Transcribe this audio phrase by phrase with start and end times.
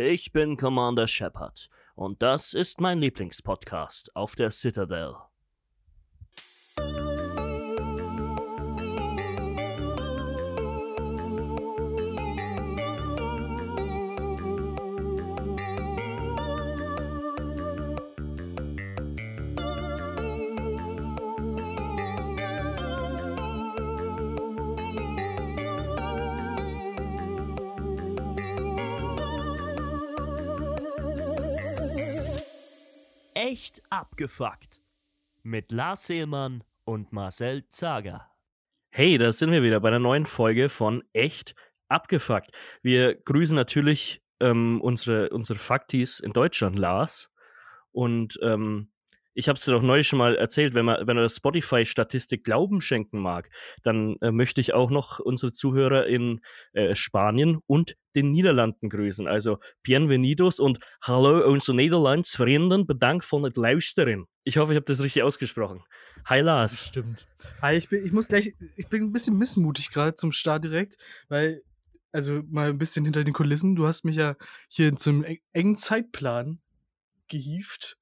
[0.00, 5.16] Ich bin Commander Shepard und das ist mein Lieblingspodcast auf der Citadel.
[33.50, 34.82] Echt abgefuckt.
[35.42, 38.30] Mit Lars Seelmann und Marcel Zager.
[38.90, 41.54] Hey, da sind wir wieder bei einer neuen Folge von Echt
[41.88, 42.50] abgefuckt.
[42.82, 47.32] Wir grüßen natürlich ähm, unsere, unsere Faktis in Deutschland, Lars.
[47.90, 48.92] Und ähm,
[49.38, 52.42] ich habe es dir doch neulich schon mal erzählt, wenn man, wenn er der Spotify-Statistik
[52.42, 53.48] Glauben schenken mag,
[53.84, 56.40] dann äh, möchte ich auch noch unsere Zuhörer in
[56.72, 59.28] äh, Spanien und den Niederlanden grüßen.
[59.28, 64.26] Also Bienvenidos und Hallo unsere Nederlands Vrienden, bedankt von het luisteren.
[64.42, 65.84] Ich hoffe, ich habe das richtig ausgesprochen.
[66.24, 66.86] Hi Lars.
[66.88, 67.28] Stimmt.
[67.62, 70.96] Hi, ich, bin, ich muss gleich, ich bin ein bisschen missmutig gerade zum Start direkt,
[71.28, 71.62] weil,
[72.10, 74.34] also mal ein bisschen hinter den Kulissen, du hast mich ja
[74.68, 76.58] hier zum engen Zeitplan
[77.28, 77.96] gehievt,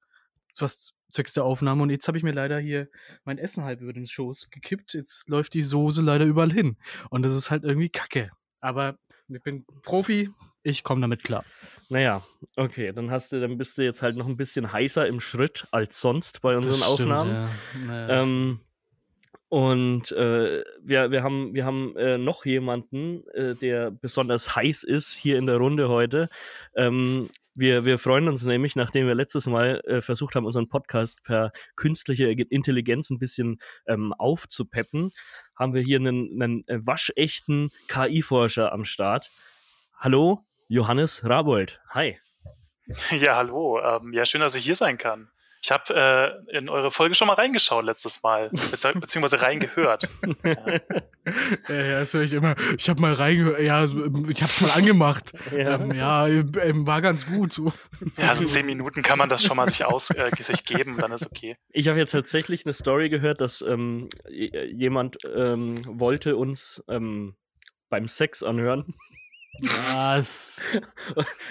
[0.57, 1.83] was zwecks der Aufnahme.
[1.83, 2.87] Und jetzt habe ich mir leider hier
[3.25, 4.93] mein Essen halb über den Schoß gekippt.
[4.93, 6.77] Jetzt läuft die Soße leider überall hin.
[7.09, 8.31] Und das ist halt irgendwie kacke.
[8.59, 10.29] Aber ich bin Profi,
[10.63, 11.43] ich komme damit klar.
[11.89, 12.21] Naja,
[12.55, 15.67] okay, dann hast du, dann bist du jetzt halt noch ein bisschen heißer im Schritt
[15.71, 17.31] als sonst bei unseren stimmt, Aufnahmen.
[17.31, 17.49] Ja.
[17.85, 18.59] Naja, Ähm,
[19.49, 25.13] und äh, wir, wir haben, wir haben äh, noch jemanden, äh, der besonders heiß ist
[25.13, 26.27] hier in der Runde heute.
[26.75, 31.23] Ähm, wir, wir freuen uns nämlich, nachdem wir letztes Mal äh, versucht haben, unseren Podcast
[31.23, 35.09] per künstliche Intelligenz ein bisschen ähm, aufzupeppen,
[35.55, 39.31] haben wir hier einen, einen waschechten KI-Forscher am Start.
[39.97, 41.81] Hallo, Johannes Rabold.
[41.89, 42.19] Hi.
[43.19, 43.81] Ja, hallo.
[43.81, 45.29] Ähm, ja, schön, dass ich hier sein kann.
[45.67, 50.07] Ich habe äh, in eure Folge schon mal reingeschaut letztes Mal, bezieh beziehungsweise reingehört.
[50.41, 50.55] Ja.
[51.67, 52.55] ja, ja, das höre ich immer.
[52.77, 53.89] Ich habe mal reingehört, ja, ich
[54.41, 55.33] habe es mal angemacht.
[55.51, 55.75] Ja.
[55.75, 57.51] Ähm, ja, ähm, war ganz gut.
[57.51, 57.73] So.
[58.15, 60.99] ja, so in zehn Minuten kann man das schon mal sich aus äh, sich geben,
[60.99, 61.57] dann ist okay.
[61.73, 67.35] Ich habe ja tatsächlich eine Story gehört, dass ähm, jemand ähm, wollte uns ähm,
[67.89, 68.95] beim Sex anhören.
[69.61, 70.61] Was?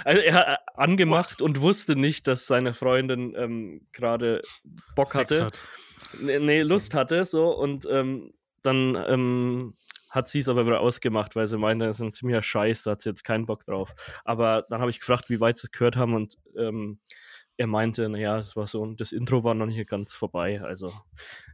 [0.05, 4.41] Also er hat angemacht und wusste nicht, dass seine Freundin ähm, gerade
[4.95, 5.45] Bock Sex hatte.
[5.47, 5.59] hat.
[6.21, 6.63] Nee, nee.
[6.63, 9.75] Lust hatte so und ähm, dann ähm,
[10.11, 12.93] hat sie es aber wieder ausgemacht, weil sie meinte, das ist ein ziemlicher Scheiß, da
[12.93, 13.95] hat sie jetzt keinen Bock drauf.
[14.25, 16.99] Aber dann habe ich gefragt, wie weit sie es gehört haben und ähm,
[17.59, 20.93] er meinte, naja, es war so, das Intro war noch nicht ganz vorbei, also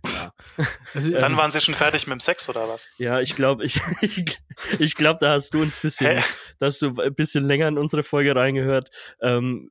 [0.05, 0.33] ja.
[0.95, 2.89] Also, Dann ähm, waren sie schon fertig mit dem Sex oder was?
[2.99, 4.39] Ja, ich glaube, ich, ich,
[4.79, 6.25] ich glaub, da hast du uns ein bisschen, Hä?
[6.59, 8.91] da hast du ein bisschen länger in unsere Folge reingehört.
[9.21, 9.71] Ähm,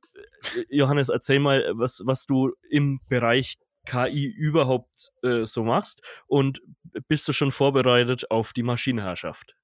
[0.68, 6.62] Johannes, erzähl mal, was, was du im Bereich KI überhaupt äh, so machst und
[7.08, 9.54] bist du schon vorbereitet auf die Maschinenherrschaft?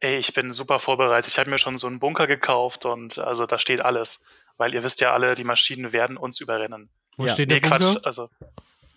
[0.00, 1.30] Ey, ich bin super vorbereitet.
[1.30, 4.24] Ich habe mir schon so einen Bunker gekauft und also da steht alles.
[4.62, 6.88] Weil ihr wisst ja alle, die Maschinen werden uns überrennen.
[7.16, 7.32] wo ja.
[7.32, 7.78] steht Nee, der Bunker?
[7.94, 8.06] Quatsch.
[8.06, 8.30] Also,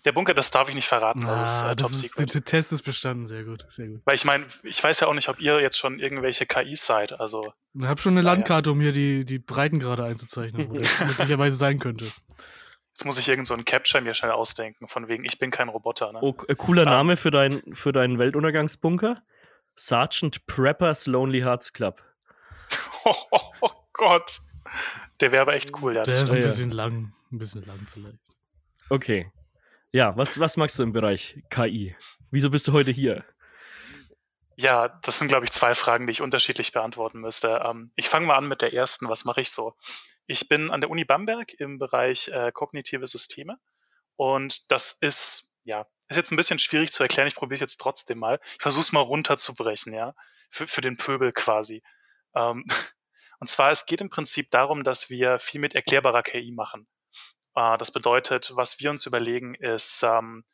[0.04, 1.22] der Bunker, das darf ich nicht verraten.
[1.26, 4.00] das ist Ah, äh, Top das ist, der Test ist bestanden, sehr gut, sehr gut.
[4.04, 7.18] Weil ich meine, ich weiß ja auch nicht, ob ihr jetzt schon irgendwelche KIs seid.
[7.18, 8.32] Also, Ich habe schon eine Ja, ja.
[8.34, 12.04] Landkarte, um hier die, die Breitengrade einzuzeichnen, wo das möglicherweise sein könnte.
[12.04, 15.68] jetzt muss ich irgend so einen Capture mir schnell ausdenken, von wegen, ich bin kein
[15.68, 16.12] Roboter.
[16.12, 16.20] Ne?
[16.22, 16.90] Oh, äh, cooler Ah.
[16.90, 19.20] Name für, dein, für deinen Weltuntergangsbunker?
[19.74, 22.00] Sergeant Preppers Lonely Hearts Club.
[23.04, 24.38] Oh, oh, oh Gott.
[25.20, 26.04] Der wäre aber echt cool, ja.
[26.04, 26.44] Der Das ist ein ja.
[26.44, 28.18] bisschen lang, ein bisschen lang vielleicht.
[28.88, 29.30] Okay.
[29.92, 31.96] Ja, was, was magst du im Bereich KI?
[32.30, 33.24] Wieso bist du heute hier?
[34.56, 37.62] Ja, das sind, glaube ich, zwei Fragen, die ich unterschiedlich beantworten müsste.
[37.64, 39.08] Ähm, ich fange mal an mit der ersten.
[39.08, 39.74] Was mache ich so?
[40.26, 43.58] Ich bin an der Uni Bamberg im Bereich äh, kognitive Systeme.
[44.16, 47.28] Und das ist, ja, ist jetzt ein bisschen schwierig zu erklären.
[47.28, 48.40] Ich probiere es jetzt trotzdem mal.
[48.52, 50.14] Ich versuche es mal runterzubrechen, ja,
[50.50, 51.82] für, für den Pöbel quasi.
[52.34, 52.64] Ähm,
[53.38, 56.86] und zwar, es geht im Prinzip darum, dass wir viel mit erklärbarer KI machen.
[57.54, 60.44] Äh, das bedeutet, was wir uns überlegen, ist, ähm,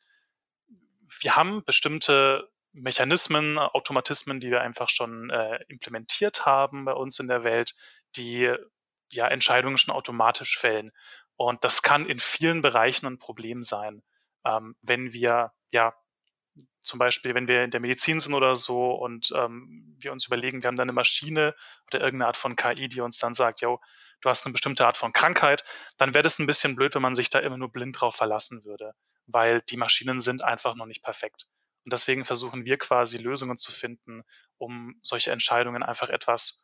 [1.20, 7.28] wir haben bestimmte Mechanismen, Automatismen, die wir einfach schon äh, implementiert haben bei uns in
[7.28, 7.74] der Welt,
[8.16, 8.52] die
[9.10, 10.90] ja Entscheidungen schon automatisch fällen.
[11.36, 14.02] Und das kann in vielen Bereichen ein Problem sein,
[14.46, 15.94] ähm, wenn wir ja
[16.82, 20.62] zum Beispiel, wenn wir in der Medizin sind oder so und ähm, wir uns überlegen,
[20.62, 21.54] wir haben da eine Maschine
[21.86, 23.80] oder irgendeine Art von KI, die uns dann sagt, yo,
[24.20, 25.64] du hast eine bestimmte Art von Krankheit,
[25.96, 28.64] dann wäre das ein bisschen blöd, wenn man sich da immer nur blind drauf verlassen
[28.64, 28.94] würde,
[29.26, 31.46] weil die Maschinen sind einfach noch nicht perfekt.
[31.84, 34.22] Und deswegen versuchen wir quasi Lösungen zu finden,
[34.58, 36.62] um solche Entscheidungen einfach etwas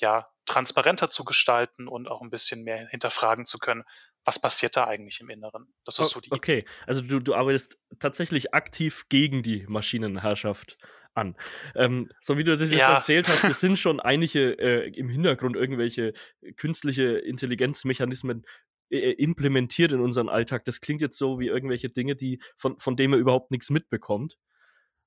[0.00, 3.84] ja, transparenter zu gestalten und auch ein bisschen mehr hinterfragen zu können,
[4.24, 5.72] was passiert da eigentlich im Inneren.
[5.84, 10.78] Das ist so die Okay, also du, du arbeitest tatsächlich aktiv gegen die Maschinenherrschaft
[11.14, 11.36] an.
[11.74, 12.94] Ähm, so wie du das jetzt ja.
[12.94, 16.12] erzählt hast, es sind schon einige äh, im Hintergrund irgendwelche
[16.56, 18.44] künstliche Intelligenzmechanismen
[18.90, 20.64] äh, äh, implementiert in unseren Alltag.
[20.64, 24.38] Das klingt jetzt so wie irgendwelche Dinge, die von, von denen man überhaupt nichts mitbekommt.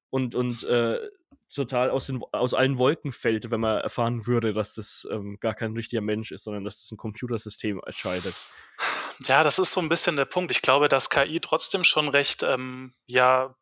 [0.09, 0.99] Und, und äh,
[1.53, 5.53] total aus, den, aus allen Wolken fällt, wenn man erfahren würde, dass das ähm, gar
[5.53, 8.35] kein richtiger Mensch ist, sondern dass das ein Computersystem entscheidet.
[9.21, 10.51] Ja, das ist so ein bisschen der Punkt.
[10.51, 13.55] Ich glaube, dass KI trotzdem schon recht, ähm, ja,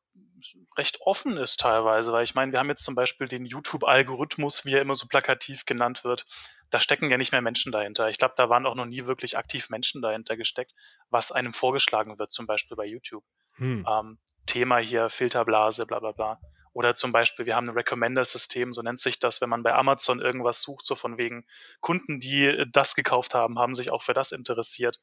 [0.78, 4.74] recht offen ist teilweise, weil ich meine, wir haben jetzt zum Beispiel den YouTube-Algorithmus, wie
[4.74, 6.26] er immer so plakativ genannt wird.
[6.70, 8.10] Da stecken ja nicht mehr Menschen dahinter.
[8.10, 10.72] Ich glaube, da waren auch noch nie wirklich aktiv Menschen dahinter gesteckt,
[11.10, 13.24] was einem vorgeschlagen wird, zum Beispiel bei YouTube.
[13.56, 13.86] Hm.
[13.88, 16.40] Ähm, Thema hier Filterblase, bla bla bla.
[16.74, 20.22] Oder zum Beispiel, wir haben ein Recommender-System, so nennt sich das, wenn man bei Amazon
[20.22, 21.46] irgendwas sucht, so von wegen
[21.82, 25.00] Kunden, die äh, das gekauft haben, haben sich auch für das interessiert.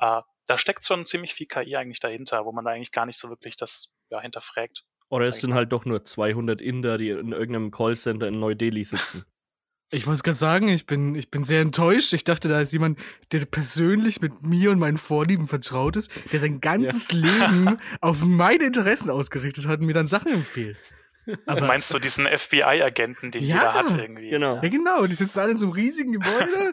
[0.00, 3.18] Äh, da steckt schon ziemlich viel KI eigentlich dahinter, wo man da eigentlich gar nicht
[3.18, 4.84] so wirklich das ja, hinterfragt.
[5.08, 9.24] Oder es sind halt doch nur 200 Inder, die in irgendeinem Callcenter in Neu-Delhi sitzen.
[9.92, 12.12] Ich wollte es gerade sagen, ich bin, ich bin sehr enttäuscht.
[12.12, 13.00] Ich dachte, da ist jemand,
[13.32, 17.18] der persönlich mit mir und meinen Vorlieben vertraut ist, der sein ganzes ja.
[17.18, 20.76] Leben auf meine Interessen ausgerichtet hat und mir dann Sachen empfiehlt.
[21.46, 24.30] Aber meinst du diesen FBI-Agenten, den ja, jeder hat irgendwie?
[24.30, 24.56] Genau.
[24.62, 25.06] Ja, genau.
[25.06, 26.72] Die sitzen alle in so einem riesigen Gebäude.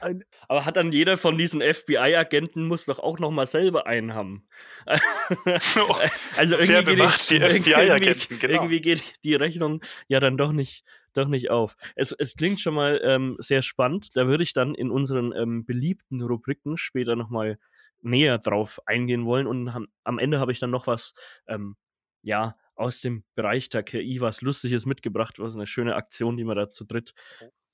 [0.48, 4.46] Aber hat dann jeder von diesen FBI-Agenten muss doch auch noch mal selber einen haben.
[4.86, 5.96] oh,
[6.36, 8.38] also irgendwie wer bewacht die FBI-Agenten?
[8.38, 8.54] Genau.
[8.54, 11.76] Irgendwie geht die Rechnung ja dann doch nicht doch nicht auf.
[11.94, 14.16] Es, es klingt schon mal ähm, sehr spannend.
[14.16, 17.58] Da würde ich dann in unseren ähm, beliebten Rubriken später nochmal
[18.02, 19.46] näher drauf eingehen wollen.
[19.46, 21.14] Und am, am Ende habe ich dann noch was,
[21.46, 21.76] ähm,
[22.22, 26.54] ja, aus dem Bereich der KI was Lustiges mitgebracht, was eine schöne Aktion, die wir
[26.54, 27.14] da zu dritt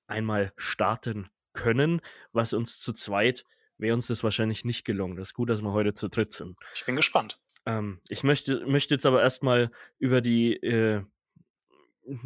[0.06, 2.00] einmal starten können,
[2.32, 3.44] was uns zu zweit
[3.80, 5.16] wäre uns das wahrscheinlich nicht gelungen.
[5.16, 6.58] Das ist gut, dass wir heute zu dritt sind.
[6.74, 7.40] Ich bin gespannt.
[7.66, 11.02] Ähm, ich möchte, möchte jetzt aber erstmal über die, äh,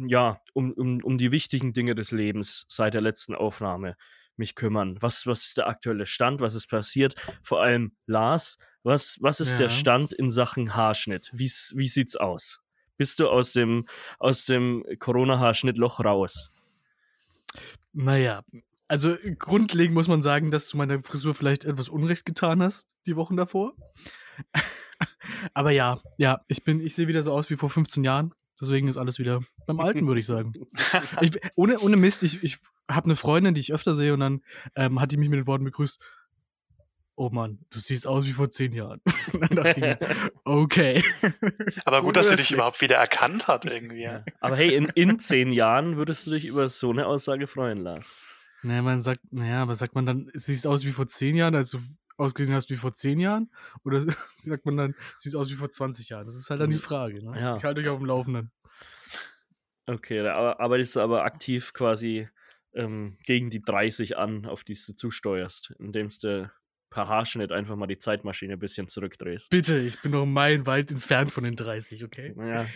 [0.05, 3.97] ja, um, um, um die wichtigen Dinge des Lebens seit der letzten Aufnahme
[4.37, 4.97] mich kümmern.
[5.01, 6.41] Was, was ist der aktuelle Stand?
[6.41, 7.15] Was ist passiert?
[7.41, 9.59] Vor allem Lars, was, was ist ja.
[9.59, 11.29] der Stand in Sachen Haarschnitt?
[11.33, 12.61] Wie, wie sieht's aus?
[12.97, 13.87] Bist du aus dem,
[14.19, 16.51] aus dem Corona-Haarschnittloch raus?
[17.93, 18.43] Naja,
[18.87, 23.15] also grundlegend muss man sagen, dass du meiner Frisur vielleicht etwas Unrecht getan hast, die
[23.15, 23.73] Wochen davor.
[25.53, 28.33] Aber ja, ja, ich bin, ich sehe wieder so aus wie vor 15 Jahren.
[28.59, 30.53] Deswegen ist alles wieder beim Alten, würde ich sagen.
[31.21, 32.57] Ich, ohne, ohne Mist, ich, ich
[32.89, 34.41] habe eine Freundin, die ich öfter sehe und dann
[34.75, 35.99] ähm, hat die mich mit den Worten begrüßt,
[37.15, 39.01] oh Mann, du siehst aus wie vor zehn Jahren.
[39.33, 39.99] dann dachte ich mir,
[40.43, 41.03] okay.
[41.85, 44.03] Aber gut, dass sie dich überhaupt wieder erkannt hat irgendwie.
[44.03, 44.23] Ja.
[44.39, 48.13] Aber hey, in, in zehn Jahren würdest du dich über so eine Aussage freuen, Lars.
[48.63, 51.71] Naja, man sagt, naja, aber sagt man dann, siehst aus wie vor zehn Jahren, als
[51.71, 51.79] du
[52.17, 53.51] ausgesehen hast wie vor zehn Jahren?
[53.83, 54.01] Oder
[54.35, 56.25] sagt man dann, siehst aus wie vor 20 Jahren?
[56.25, 57.23] Das ist halt dann die Frage.
[57.23, 57.39] Ne?
[57.39, 57.57] Ja.
[57.57, 58.51] Ich halte euch auf dem Laufenden.
[59.87, 62.27] Okay, da arbeitest du aber aktiv quasi
[62.73, 66.51] ähm, gegen die 30 an, auf die du zusteuerst, indem du
[66.95, 69.49] per Haarschnitt einfach mal die Zeitmaschine ein bisschen zurückdrehst.
[69.49, 72.33] Bitte, ich bin noch meilenweit entfernt von den 30, okay?
[72.37, 72.67] Ja.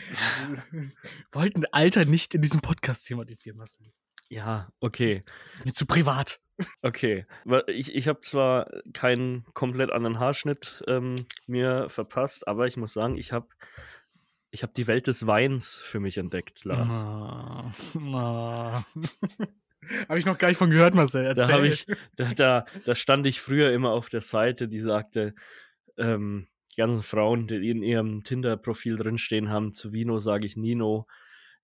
[1.31, 3.87] Wollten Alter nicht in diesem Podcast thematisieren, Marcel.
[4.27, 5.21] Ja, okay.
[5.25, 6.41] Das ist mir zu privat.
[6.81, 7.25] Okay.
[7.67, 13.15] Ich, ich habe zwar keinen komplett anderen Haarschnitt ähm, mir verpasst, aber ich muss sagen,
[13.15, 13.47] ich habe
[14.51, 16.93] ich hab die Welt des Weins für mich entdeckt, Lars.
[17.95, 19.45] Oh, oh.
[20.07, 21.25] Habe ich noch gar nicht von gehört, Marcel.
[21.25, 21.57] Erzähl.
[21.57, 25.33] Da, ich, da, da, da stand ich früher immer auf der Seite, die sagte,
[25.97, 31.07] ähm, die ganzen Frauen, die in ihrem Tinder-Profil drinstehen haben, zu Vino sage ich Nino.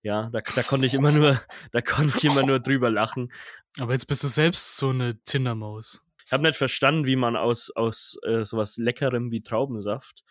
[0.02, 1.40] Ja, da, da konnte ich immer nur,
[1.72, 3.32] da konnte ich immer nur drüber lachen.
[3.78, 6.02] Aber jetzt bist du selbst so eine Tinder-Maus.
[6.24, 10.24] Ich habe nicht verstanden, wie man aus, aus äh, sowas Leckerem wie Traubensaft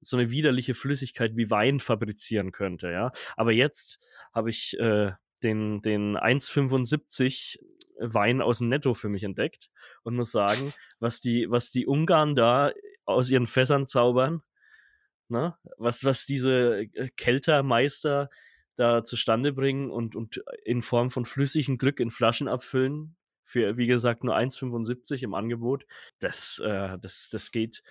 [0.00, 3.12] so eine widerliche Flüssigkeit wie Wein fabrizieren könnte, ja.
[3.36, 3.98] Aber jetzt
[4.32, 7.58] habe ich äh, den, den 1,75
[7.98, 9.70] Wein aus dem Netto für mich entdeckt
[10.02, 12.72] und muss sagen, was die, was die Ungarn da
[13.04, 14.42] aus ihren Fässern zaubern,
[15.28, 15.56] ne?
[15.76, 18.30] was, was diese äh, Keltermeister
[18.76, 23.86] da zustande bringen und, und in Form von flüssigem Glück in Flaschen abfüllen, für, wie
[23.86, 25.84] gesagt, nur 1,75 im Angebot,
[26.20, 27.82] das, äh, das, das geht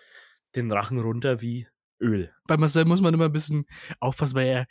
[0.55, 1.67] den Rachen runter wie
[1.99, 2.33] Öl.
[2.47, 3.65] Bei Marcel muss man immer ein bisschen
[3.99, 4.67] aufpassen, weil er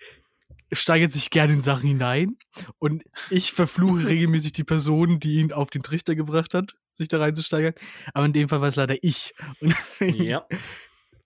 [0.72, 2.36] steigert sich gerne in Sachen hinein
[2.78, 7.18] und ich verfluche regelmäßig die Person, die ihn auf den Trichter gebracht hat, sich da
[7.18, 7.74] reinzusteigern.
[8.14, 9.34] Aber in dem Fall war es leider ich.
[9.60, 10.46] Und deswegen ja.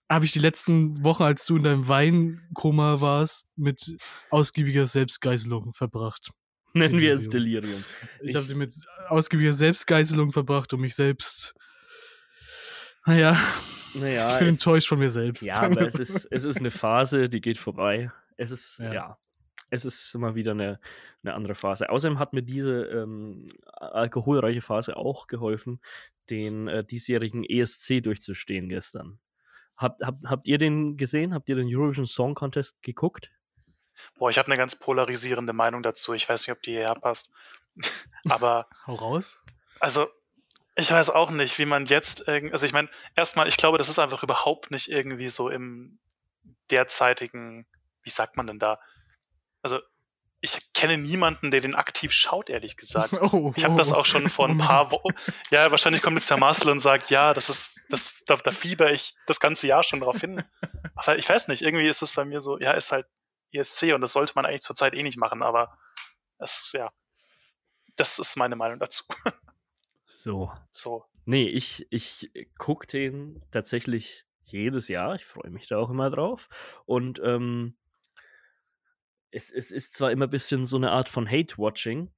[0.09, 3.97] habe ich die letzten Wochen, als du in deinem Weinkoma warst, mit
[4.29, 6.31] ausgiebiger Selbstgeißelung verbracht.
[6.75, 7.83] Nennen wir es Delirium.
[8.21, 8.73] Ich, habe sie mit
[9.07, 11.53] ausgiebiger Selbstgeißelung verbracht, um mich selbst.
[13.05, 13.39] Naja,
[13.93, 15.43] naja ich bin enttäuscht von mir selbst.
[15.43, 18.11] Ja, aber es ist, es ist eine Phase, die geht vorbei.
[18.37, 19.17] Es ist, ja, ja
[19.73, 20.79] es ist immer wieder eine,
[21.23, 21.89] eine andere Phase.
[21.89, 25.81] Außerdem hat mir diese ähm, alkoholreiche Phase auch geholfen,
[26.29, 29.19] den äh, diesjährigen ESC durchzustehen gestern.
[29.75, 31.33] Habt, habt, habt ihr den gesehen?
[31.33, 33.31] Habt ihr den Eurovision Song Contest geguckt?
[34.17, 36.13] Boah, ich habe eine ganz polarisierende Meinung dazu.
[36.13, 37.31] Ich weiß nicht, ob die hierher passt.
[38.29, 38.67] Aber.
[38.87, 39.41] Hau raus.
[39.79, 40.07] Also,
[40.75, 42.53] ich weiß auch nicht, wie man jetzt irgendwie.
[42.53, 45.97] Also, ich meine, erstmal, ich glaube, das ist einfach überhaupt nicht irgendwie so im
[46.69, 47.65] derzeitigen.
[48.03, 48.79] Wie sagt man denn da?
[49.63, 49.79] Also,
[50.41, 53.13] ich kenne niemanden, der den aktiv schaut, ehrlich gesagt.
[53.33, 55.15] Oh, ich habe das auch schon vor ein paar Wochen.
[55.49, 58.91] Ja, wahrscheinlich kommt jetzt der Marcel und sagt, ja, das ist, das, da, da fieber
[58.91, 60.43] ich das ganze Jahr schon drauf hin.
[60.95, 63.07] Aber ich weiß nicht, irgendwie ist es bei mir so, ja, ist halt
[63.53, 65.77] ESC und das sollte man eigentlich zurzeit eh nicht machen, aber
[66.39, 66.91] es, ja,
[67.95, 69.03] das ist meine Meinung dazu.
[70.07, 70.51] So.
[70.71, 71.05] So.
[71.25, 75.15] Nee, ich, ich gucke den tatsächlich jedes Jahr.
[75.15, 76.49] Ich freue mich da auch immer drauf.
[76.85, 77.75] Und ähm,
[79.33, 82.09] es, es ist zwar immer ein bisschen so eine Art von Hate-Watching,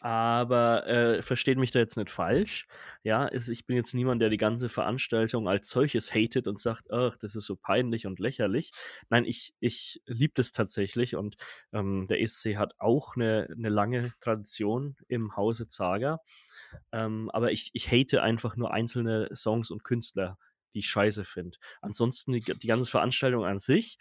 [0.00, 2.66] aber äh, versteht mich da jetzt nicht falsch.
[3.02, 6.90] Ja, es, ich bin jetzt niemand, der die ganze Veranstaltung als solches hatet und sagt,
[6.90, 8.70] ach, das ist so peinlich und lächerlich.
[9.10, 11.36] Nein, ich, ich liebe das tatsächlich und
[11.72, 16.20] ähm, der ESC hat auch eine, eine lange Tradition im Hause Zaga.
[16.92, 20.38] Ähm, aber ich, ich hate einfach nur einzelne Songs und Künstler,
[20.72, 21.58] die ich scheiße finde.
[21.82, 23.98] Ansonsten die, die ganze Veranstaltung an sich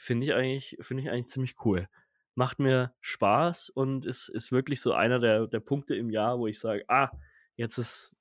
[0.00, 1.88] finde ich eigentlich, finde ich eigentlich ziemlich cool
[2.34, 6.46] macht mir Spaß und ist, ist wirklich so einer der, der Punkte im Jahr, wo
[6.46, 7.10] ich sage, ah,
[7.56, 8.14] jetzt ist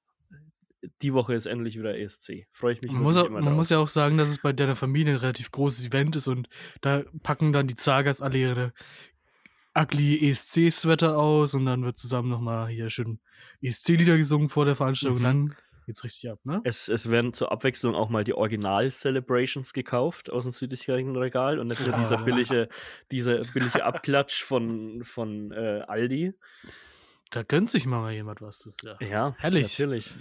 [1.01, 2.47] die Woche ist endlich wieder ESC.
[2.51, 4.75] Freue ich mich man muss, auch, man muss ja auch sagen, dass es bei deiner
[4.75, 6.47] Familie ein relativ großes Event ist und
[6.81, 8.73] da packen dann die Zagas alle ihre
[9.73, 13.19] ugly ESC-Sweater aus und dann wird zusammen nochmal hier schön
[13.61, 15.19] ESC-Lieder gesungen vor der Veranstaltung.
[15.19, 15.25] Mhm.
[15.25, 15.57] Und dann
[15.89, 16.61] geht's richtig ab, ne?
[16.65, 21.65] Es, es werden zur Abwechslung auch mal die Original-Celebrations gekauft aus dem südlichen Regal und
[21.65, 22.69] nicht nur dieser billige,
[23.11, 26.35] dieser billige Abklatsch von, von äh, Aldi.
[27.31, 28.59] Da gönnt sich mal jemand was.
[28.59, 29.79] Das ist ja, ja herrlich.
[29.79, 30.11] Natürlich.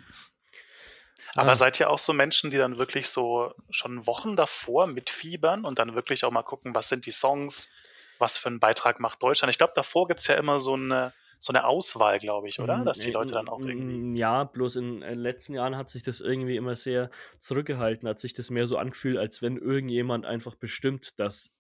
[1.35, 1.55] Aber ah.
[1.55, 5.95] seid ihr auch so Menschen, die dann wirklich so schon Wochen davor mitfiebern und dann
[5.95, 7.71] wirklich auch mal gucken, was sind die Songs,
[8.19, 9.51] was für einen Beitrag macht Deutschland?
[9.51, 12.79] Ich glaube, davor gibt es ja immer so eine so eine Auswahl, glaube ich, oder?
[12.79, 13.99] Mhm, Dass die Leute dann auch irgendwie.
[13.99, 18.19] Mm, ja, bloß in den letzten Jahren hat sich das irgendwie immer sehr zurückgehalten, hat
[18.19, 21.51] sich das mehr so angefühlt, als wenn irgendjemand einfach bestimmt, dass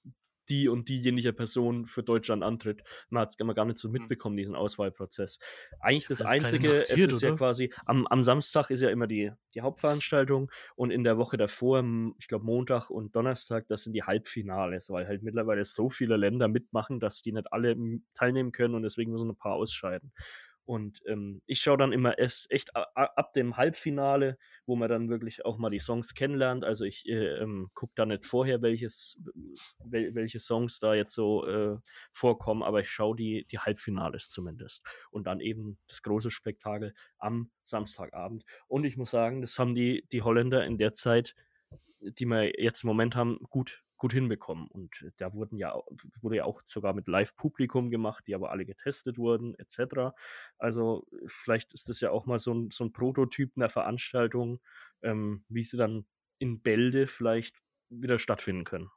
[0.49, 2.83] die und diejenige Person für Deutschland antritt.
[3.11, 3.93] Man hat es immer gar nicht so hm.
[3.93, 5.38] mitbekommen, diesen Auswahlprozess.
[5.81, 7.28] Eigentlich das, das Einzige, es ist oder?
[7.28, 11.37] ja quasi, am, am Samstag ist ja immer die, die Hauptveranstaltung und in der Woche
[11.37, 11.85] davor,
[12.19, 16.49] ich glaube Montag und Donnerstag, das sind die Halbfinales, weil halt mittlerweile so viele Länder
[16.49, 17.76] mitmachen, dass die nicht alle
[18.14, 20.12] teilnehmen können und deswegen müssen ein paar ausscheiden.
[20.69, 25.47] Und ähm, ich schaue dann immer erst echt ab dem Halbfinale, wo man dann wirklich
[25.47, 26.63] auch mal die Songs kennenlernt.
[26.63, 29.19] Also ich äh, ähm, gucke da nicht vorher, welches,
[29.83, 31.79] wel, welche Songs da jetzt so äh,
[32.13, 34.85] vorkommen, aber ich schaue die, die Halbfinales zumindest.
[35.11, 38.45] Und dann eben das große Spektakel am Samstagabend.
[38.67, 41.35] Und ich muss sagen, das haben die, die Holländer in der Zeit,
[42.01, 44.69] die wir jetzt im Moment haben, gut gut hinbekommen.
[44.69, 45.75] Und äh, da wurden ja,
[46.23, 50.14] wurde ja auch sogar mit Live-Publikum gemacht, die aber alle getestet wurden, etc.
[50.57, 54.61] Also vielleicht ist das ja auch mal so ein, so ein Prototyp einer Veranstaltung,
[55.02, 56.07] ähm, wie sie dann
[56.38, 57.57] in Bälde vielleicht
[57.90, 58.90] wieder stattfinden können.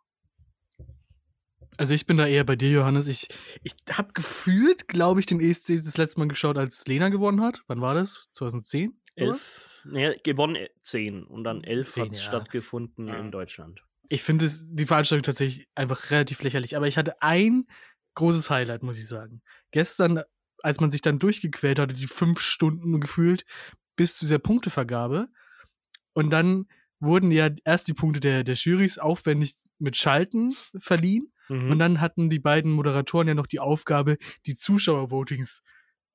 [1.77, 3.07] Also ich bin da eher bei dir, Johannes.
[3.07, 3.29] Ich,
[3.63, 7.63] ich habe gefühlt, glaube ich, den ESC das letzte Mal geschaut, als Lena gewonnen hat.
[7.67, 8.29] Wann war das?
[8.33, 8.93] 2010?
[9.15, 12.27] Elf, nee, gewonnen 10 und dann 11 hat es ja.
[12.27, 13.15] stattgefunden ja.
[13.15, 13.81] in Deutschland
[14.11, 16.75] ich finde die Veranstaltung tatsächlich einfach relativ lächerlich.
[16.75, 17.63] Aber ich hatte ein
[18.15, 19.41] großes Highlight, muss ich sagen.
[19.71, 20.21] Gestern,
[20.61, 23.45] als man sich dann durchgequält hatte, die fünf Stunden gefühlt,
[23.95, 25.29] bis zu dieser Punktevergabe.
[26.11, 26.65] Und dann
[26.99, 31.31] wurden ja erst die Punkte der, der Jurys aufwendig mit Schalten verliehen.
[31.47, 31.71] Mhm.
[31.71, 35.63] Und dann hatten die beiden Moderatoren ja noch die Aufgabe, die Zuschauervotings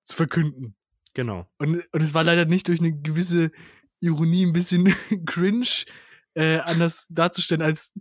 [0.03, 0.77] zu verkünden.
[1.15, 1.49] Genau.
[1.57, 3.53] Und, und es war leider nicht durch eine gewisse
[4.01, 4.85] Ironie ein bisschen
[5.25, 5.87] cringe
[6.37, 7.93] äh, anders darzustellen als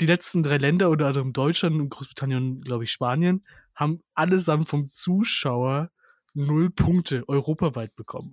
[0.00, 3.44] die letzten drei Länder, unter anderem Deutschland, Großbritannien und, glaube ich, Spanien,
[3.74, 5.90] haben allesamt vom Zuschauer
[6.34, 8.30] null Punkte europaweit bekommen.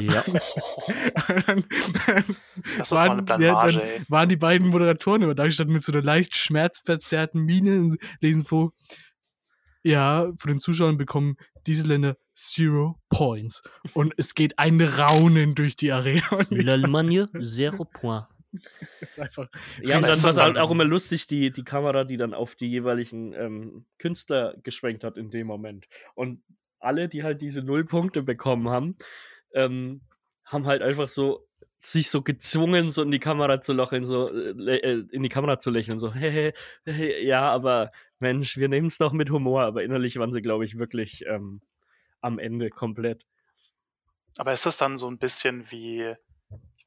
[0.00, 0.22] Ja.
[1.46, 1.64] dann,
[2.76, 6.02] das waren, eine Blamage, ja, waren die beiden Moderatoren immer da gestanden mit so einer
[6.02, 8.72] leicht schmerzverzerrten Miene und lesen vor,
[9.82, 11.36] ja, von den Zuschauern bekommen
[11.66, 13.62] diese Länder zero points.
[13.94, 16.28] Und es geht ein Raunen durch die Arena.
[16.50, 18.26] L'Allemagne, zero point.
[19.00, 19.48] ist einfach.
[19.82, 22.34] Ja, und dann ist war es halt auch immer lustig, die, die Kamera, die dann
[22.34, 25.86] auf die jeweiligen ähm, Künstler geschwenkt hat in dem Moment.
[26.14, 26.42] Und
[26.80, 28.96] alle, die halt diese Nullpunkte bekommen haben,
[29.52, 30.02] ähm,
[30.44, 31.48] haben halt einfach so
[31.78, 35.58] sich so gezwungen, so in die Kamera zu lachen, so äh, äh, in die Kamera
[35.58, 36.52] zu lächeln, so, hey,
[36.84, 40.64] hey, ja, aber Mensch, wir nehmen es doch mit Humor, aber innerlich waren sie, glaube
[40.64, 41.60] ich, wirklich ähm,
[42.20, 43.24] am Ende komplett.
[44.38, 46.14] Aber ist das dann so ein bisschen wie,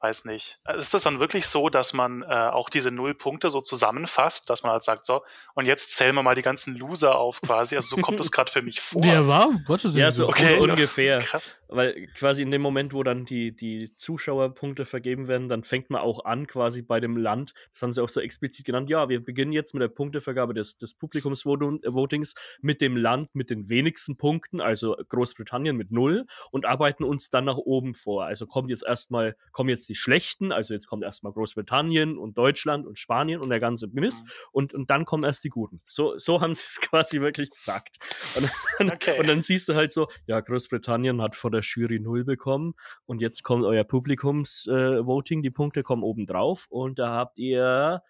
[0.01, 3.61] weiß nicht, ist das dann wirklich so, dass man äh, auch diese null Punkte so
[3.61, 5.21] zusammenfasst, dass man halt sagt, so,
[5.53, 7.75] und jetzt zählen wir mal die ganzen Loser auf quasi.
[7.75, 9.01] Also so kommt es gerade für mich vor.
[9.01, 9.49] Der war,
[9.93, 10.59] Ja, so Okay.
[10.59, 11.19] un- ungefähr.
[11.19, 11.51] Krass.
[11.71, 16.01] Weil quasi in dem Moment, wo dann die, die Zuschauerpunkte vergeben werden, dann fängt man
[16.01, 19.23] auch an, quasi bei dem Land, das haben sie auch so explizit genannt, ja, wir
[19.23, 24.59] beginnen jetzt mit der Punktevergabe des, des Publikumsvotings mit dem Land mit den wenigsten Punkten,
[24.61, 28.25] also Großbritannien mit null, und arbeiten uns dann nach oben vor.
[28.25, 32.85] Also kommt jetzt erstmal, kommen jetzt die Schlechten, also jetzt kommt erstmal Großbritannien und Deutschland
[32.85, 34.29] und Spanien und der ganze Mist, Mhm.
[34.51, 35.81] und, und dann kommen erst die Guten.
[35.87, 37.97] So, so haben sie es quasi wirklich gesagt.
[38.35, 38.51] Und,
[38.93, 39.19] Okay.
[39.19, 42.73] und dann siehst du halt so, ja, Großbritannien hat von der Jury null bekommen
[43.05, 48.01] und jetzt kommt euer Publikumsvoting, äh, die Punkte kommen oben drauf und da habt ihr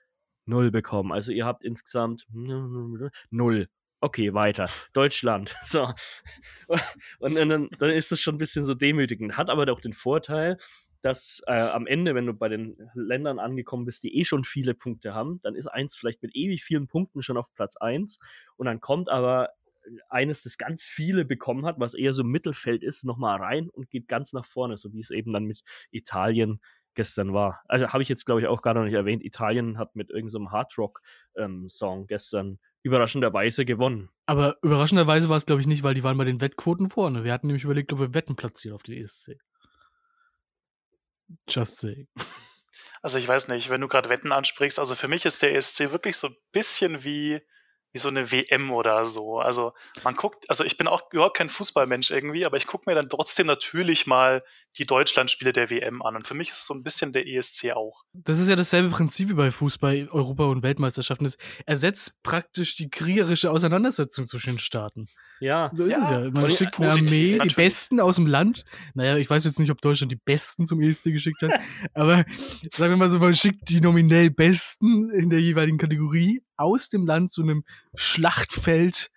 [0.46, 1.12] null bekommen.
[1.12, 2.28] Also ihr habt insgesamt
[3.30, 3.68] null.
[4.04, 4.68] Okay, weiter.
[4.94, 5.56] Deutschland.
[5.66, 5.94] So.
[7.20, 9.38] Und dann, dann ist das schon ein bisschen so demütigend.
[9.38, 10.58] Hat aber doch den Vorteil,
[11.02, 14.74] dass äh, am Ende, wenn du bei den Ländern angekommen bist, die eh schon viele
[14.74, 18.20] Punkte haben, dann ist eins vielleicht mit ewig vielen Punkten schon auf Platz eins
[18.56, 19.50] und dann kommt aber
[20.10, 23.90] eines, das ganz viele bekommen hat, was eher so im Mittelfeld ist, nochmal rein und
[23.90, 25.62] geht ganz nach vorne, so wie es eben dann mit
[25.92, 26.60] Italien
[26.94, 27.62] gestern war.
[27.68, 29.24] Also habe ich jetzt, glaube ich, auch gar noch nicht erwähnt.
[29.24, 34.10] Italien hat mit irgendeinem so Hardrock-Song gestern überraschenderweise gewonnen.
[34.26, 37.24] Aber überraschenderweise war es, glaube ich, nicht, weil die waren bei den Wettquoten vorne.
[37.24, 39.38] Wir hatten nämlich überlegt, ob wir Wetten platzieren auf die ESC.
[41.48, 42.08] Just saying.
[43.02, 45.92] Also ich weiß nicht, wenn du gerade Wetten ansprichst, also für mich ist der ESC
[45.92, 47.40] wirklich so ein bisschen wie,
[47.94, 49.40] wie so eine WM oder so.
[49.40, 52.96] Also man guckt, also ich bin auch überhaupt kein Fußballmensch irgendwie, aber ich gucke mir
[52.96, 54.44] dann trotzdem natürlich mal
[54.78, 56.16] die Deutschlandspiele der WM an.
[56.16, 58.04] Und für mich ist es so ein bisschen der ESC auch.
[58.14, 61.26] Das ist ja dasselbe Prinzip wie bei Fußball, Europa- und Weltmeisterschaften.
[61.26, 65.08] Es ersetzt praktisch die kriegerische Auseinandersetzung zwischen den Staaten.
[65.42, 66.20] Ja, So ist Ja, es ja.
[66.32, 67.56] Man schickt eine positiv, Armee, die natürlich.
[67.56, 68.64] Besten aus dem Land.
[68.94, 71.52] Naja, ich weiß jetzt nicht, ob Deutschland die Besten zum ESC geschickt hat,
[71.94, 72.24] aber
[72.72, 77.06] sagen wir mal so, man schickt die nominell Besten in der jeweiligen Kategorie aus dem
[77.06, 77.64] Land zu einem
[77.96, 79.10] Schlachtfeld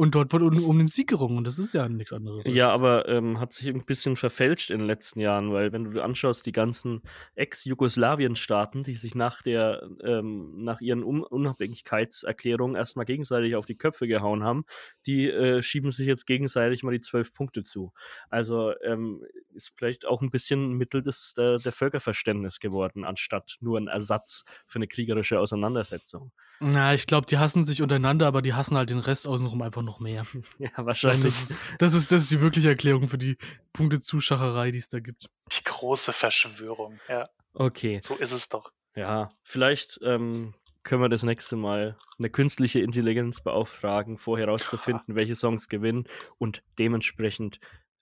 [0.00, 1.38] und dort wird um, um den Sieg gerungen.
[1.38, 2.46] Und das ist ja nichts anderes.
[2.46, 6.00] Ja, aber ähm, hat sich ein bisschen verfälscht in den letzten Jahren, weil wenn du
[6.00, 7.02] anschaust, die ganzen
[7.34, 14.06] Ex-Jugoslawien-Staaten, die sich nach der, ähm, nach ihren um Unabhängigkeitserklärungen erstmal gegenseitig auf die Köpfe
[14.06, 14.66] gehauen haben,
[15.04, 17.92] die äh, schieben sich jetzt gegenseitig mal die zwölf Punkte zu.
[18.30, 23.76] Also ähm, ist vielleicht auch ein bisschen Mittel des, der, der Völkerverständnis geworden, anstatt nur
[23.76, 26.30] ein Ersatz für eine kriegerische Auseinandersetzung.
[26.60, 29.87] Na, ich glaube, die hassen sich untereinander, aber die hassen halt den Rest außenrum einfach
[29.88, 30.24] noch mehr.
[30.58, 31.24] Ja, Das wahrscheinlich.
[31.26, 33.36] ist, das ist, das ist die wirkliche Erklärung für die
[33.72, 35.26] Punktezuschacherei, die es da gibt.
[35.52, 37.00] Die große Verschwörung.
[37.08, 38.00] Ja, Okay.
[38.02, 38.70] so ist es doch.
[38.94, 45.34] Ja, vielleicht ähm, können wir das nächste Mal eine künstliche Intelligenz beauftragen, vorher herauszufinden, welche
[45.34, 46.04] Songs gewinnen
[46.38, 47.58] und dementsprechend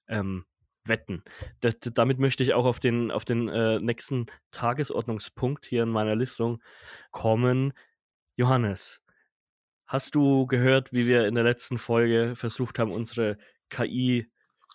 [0.09, 0.45] ähm,
[0.85, 1.23] wetten.
[1.61, 6.17] Das, damit möchte ich auch auf den, auf den äh, nächsten Tagesordnungspunkt hier in meiner
[6.17, 6.63] Listung
[7.11, 7.73] kommen.
[8.37, 9.01] Johannes,
[9.87, 13.39] hast du gehört, wie wir in der letzten Folge versucht haben, unsere
[13.71, 14.31] KI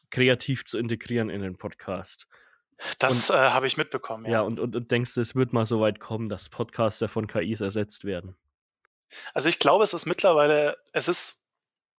[0.09, 2.27] kreativ zu integrieren in den Podcast?
[2.99, 4.25] Das äh, habe ich mitbekommen.
[4.29, 7.27] Ja, und, und, und denkst du, es wird mal so weit kommen, dass Podcaster von
[7.27, 8.35] KIs ersetzt werden?
[9.33, 11.45] Also ich glaube, es ist mittlerweile, es ist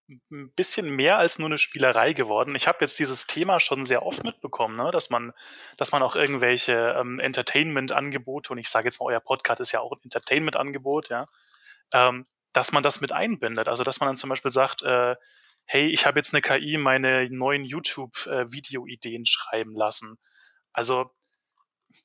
[0.09, 2.55] ein bisschen mehr als nur eine Spielerei geworden.
[2.55, 4.91] Ich habe jetzt dieses Thema schon sehr oft mitbekommen, ne?
[4.91, 5.33] dass man,
[5.77, 9.81] dass man auch irgendwelche ähm, Entertainment-Angebote und ich sage jetzt mal, euer Podcast ist ja
[9.81, 11.29] auch ein Entertainment-Angebot, ja,
[11.93, 13.69] ähm, dass man das mit einbindet.
[13.69, 15.17] Also dass man dann zum Beispiel sagt, äh,
[15.65, 20.19] hey, ich habe jetzt eine KI meine neuen YouTube-Video-Ideen schreiben lassen.
[20.73, 21.11] Also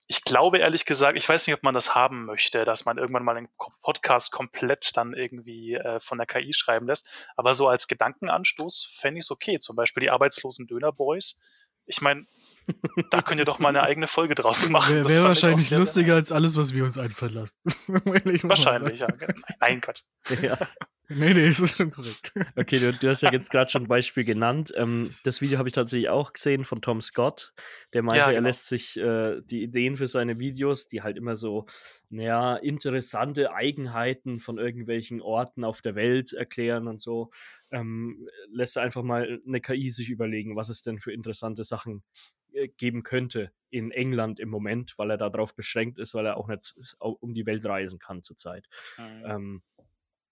[0.07, 3.23] ich glaube ehrlich gesagt, ich weiß nicht, ob man das haben möchte, dass man irgendwann
[3.23, 3.49] mal einen
[3.81, 7.09] Podcast komplett dann irgendwie äh, von der KI schreiben lässt.
[7.35, 9.59] Aber so als Gedankenanstoß fände ich es okay.
[9.59, 11.39] Zum Beispiel die arbeitslosen Döner-Boys.
[11.85, 12.25] Ich meine,
[13.11, 14.93] da könnt ihr doch mal eine eigene Folge draus machen.
[14.95, 17.57] Wäre Das wär wahrscheinlich lustiger als alles, was wir uns einfallen lassen.
[17.87, 19.07] Wahrscheinlich, ja.
[19.07, 20.03] Nein, nein, Gott.
[20.41, 20.57] ja.
[21.09, 22.33] Nee, nee, ist schon korrekt.
[22.57, 24.73] Okay, du, du hast ja jetzt gerade schon ein Beispiel genannt.
[24.75, 27.53] Ähm, das Video habe ich tatsächlich auch gesehen von Tom Scott.
[27.93, 28.47] Der meinte, Ja, er genau.
[28.47, 31.65] lässt sich äh, die Ideen für seine Videos, die halt immer so,
[32.09, 37.31] naja, interessante Eigenheiten von irgendwelchen Orten auf der Welt erklären und so,
[37.71, 42.03] ähm, lässt er einfach mal eine KI sich überlegen, was es denn für interessante Sachen
[42.77, 46.75] geben könnte in England im Moment, weil er darauf beschränkt ist, weil er auch nicht
[46.99, 48.67] um die Welt reisen kann zurzeit.
[48.97, 49.23] Mhm.
[49.25, 49.63] Ähm,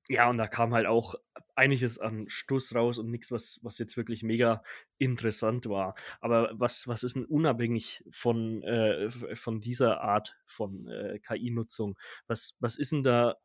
[0.08, 1.16] ja, und da kam halt auch
[1.56, 4.62] einiges an Stuss raus und nichts, was, was jetzt wirklich mega
[5.00, 5.96] interessant war.
[6.22, 11.98] Aber was, was ist denn unabhängig von, äh, von dieser Art von äh, KI-Nutzung?
[12.28, 13.36] Was, was ist denn da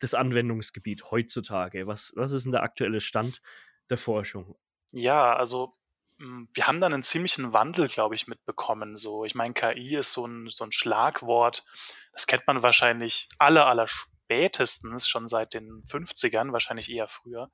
[0.00, 1.86] das Anwendungsgebiet heutzutage?
[1.86, 3.40] Was, was ist denn der aktuelle Stand
[3.88, 4.56] der Forschung?
[4.90, 5.70] Ja, also
[6.18, 8.96] wir haben dann einen ziemlichen Wandel, glaube ich, mitbekommen.
[8.96, 11.64] So, ich meine, KI ist so ein, so ein Schlagwort.
[12.12, 17.50] Das kennt man wahrscheinlich alle, aller spätestens schon seit den 50ern, wahrscheinlich eher früher.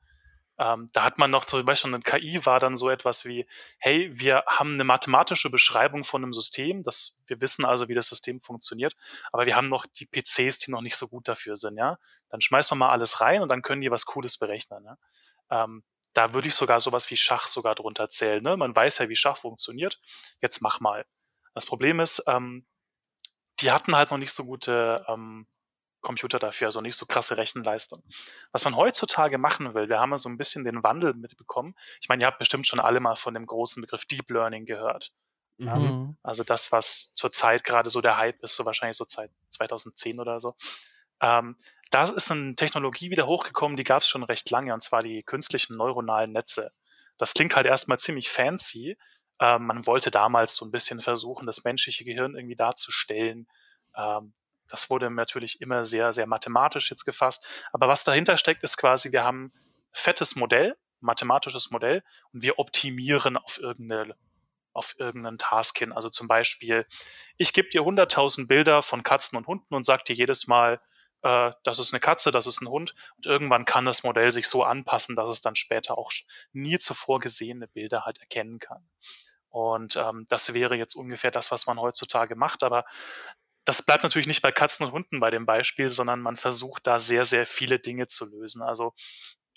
[0.56, 3.46] Ähm, da hat man noch zum Beispiel eine KI war dann so etwas wie,
[3.78, 8.06] hey, wir haben eine mathematische Beschreibung von einem System, das, wir wissen also, wie das
[8.06, 8.94] System funktioniert,
[9.32, 11.98] aber wir haben noch die PCs, die noch nicht so gut dafür sind, ja.
[12.28, 14.84] Dann schmeißen wir mal alles rein und dann können die was Cooles berechnen.
[14.84, 15.64] Ja?
[15.64, 15.82] Ähm,
[16.14, 18.42] da würde ich sogar sowas wie Schach sogar drunter zählen.
[18.42, 18.56] Ne?
[18.56, 20.00] Man weiß ja, wie Schach funktioniert.
[20.40, 21.04] Jetzt mach mal.
[21.54, 22.66] Das Problem ist, ähm,
[23.60, 25.46] die hatten halt noch nicht so gute ähm,
[26.00, 28.02] Computer dafür, also nicht so krasse Rechenleistung.
[28.52, 31.74] Was man heutzutage machen will, wir haben ja so ein bisschen den Wandel mitbekommen.
[32.00, 35.12] Ich meine, ihr habt bestimmt schon alle mal von dem großen Begriff Deep Learning gehört.
[35.56, 36.16] Mhm.
[36.22, 40.40] Also das, was zurzeit gerade so der Hype ist, so wahrscheinlich so seit 2010 oder
[40.40, 40.54] so.
[41.20, 41.56] Ähm,
[41.94, 45.22] da ist eine Technologie wieder hochgekommen, die gab es schon recht lange, und zwar die
[45.22, 46.72] künstlichen neuronalen Netze.
[47.18, 48.98] Das klingt halt erstmal ziemlich fancy.
[49.38, 53.46] Ähm, man wollte damals so ein bisschen versuchen, das menschliche Gehirn irgendwie darzustellen.
[53.96, 54.32] Ähm,
[54.68, 57.46] das wurde natürlich immer sehr, sehr mathematisch jetzt gefasst.
[57.72, 59.52] Aber was dahinter steckt, ist quasi, wir haben
[59.92, 62.02] fettes Modell, mathematisches Modell,
[62.32, 64.16] und wir optimieren auf irgendeine
[64.72, 65.92] auf irgendeinen Task hin.
[65.92, 66.84] Also zum Beispiel,
[67.36, 70.80] ich gebe dir 100.000 Bilder von Katzen und Hunden und sag dir jedes Mal,
[71.24, 72.94] äh, das ist eine Katze, das ist ein Hund.
[73.16, 76.12] Und irgendwann kann das Modell sich so anpassen, dass es dann später auch
[76.52, 78.86] nie zuvor gesehene Bilder halt erkennen kann.
[79.48, 82.62] Und ähm, das wäre jetzt ungefähr das, was man heutzutage macht.
[82.62, 82.84] Aber
[83.64, 86.98] das bleibt natürlich nicht bei Katzen und Hunden bei dem Beispiel, sondern man versucht da
[86.98, 88.60] sehr, sehr viele Dinge zu lösen.
[88.60, 88.92] Also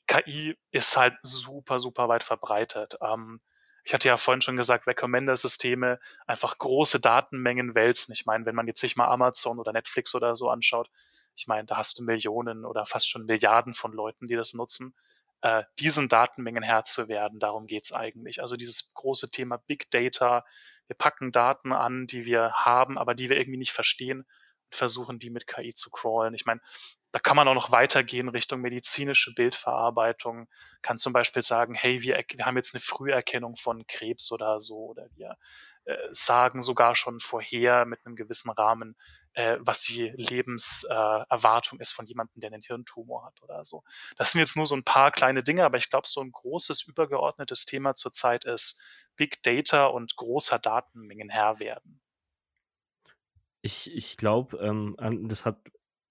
[0.08, 2.98] KI ist halt super, super weit verbreitet.
[3.02, 3.42] Ähm,
[3.84, 8.14] ich hatte ja vorhin schon gesagt, Recommender-Systeme einfach große Datenmengen wälzen.
[8.14, 10.90] Ich meine, wenn man jetzt sich mal Amazon oder Netflix oder so anschaut,
[11.38, 14.96] ich meine, da hast du Millionen oder fast schon Milliarden von Leuten, die das nutzen.
[15.42, 18.42] Äh, diesen Datenmengen Herr zu werden, darum geht's eigentlich.
[18.42, 20.44] Also dieses große Thema Big Data,
[20.88, 25.20] wir packen Daten an, die wir haben, aber die wir irgendwie nicht verstehen und versuchen,
[25.20, 26.34] die mit KI zu crawlen.
[26.34, 26.60] Ich meine,
[27.12, 30.48] da kann man auch noch weitergehen Richtung medizinische Bildverarbeitung,
[30.82, 34.88] kann zum Beispiel sagen, hey, wir, wir haben jetzt eine Früherkennung von Krebs oder so,
[34.88, 35.38] oder wir
[35.88, 38.98] äh, sagen sogar schon vorher mit einem gewissen Rahmen,
[39.32, 43.86] äh, was die Lebenserwartung äh, ist von jemandem, der einen Hirntumor hat oder so.
[44.18, 46.84] Das sind jetzt nur so ein paar kleine Dinge, aber ich glaube, so ein großes
[46.84, 48.82] übergeordnetes Thema zurzeit ist
[49.16, 52.02] Big Data und großer Datenmengen Herr werden.
[53.62, 54.98] Ich, ich glaube, ähm,
[55.30, 55.58] das hat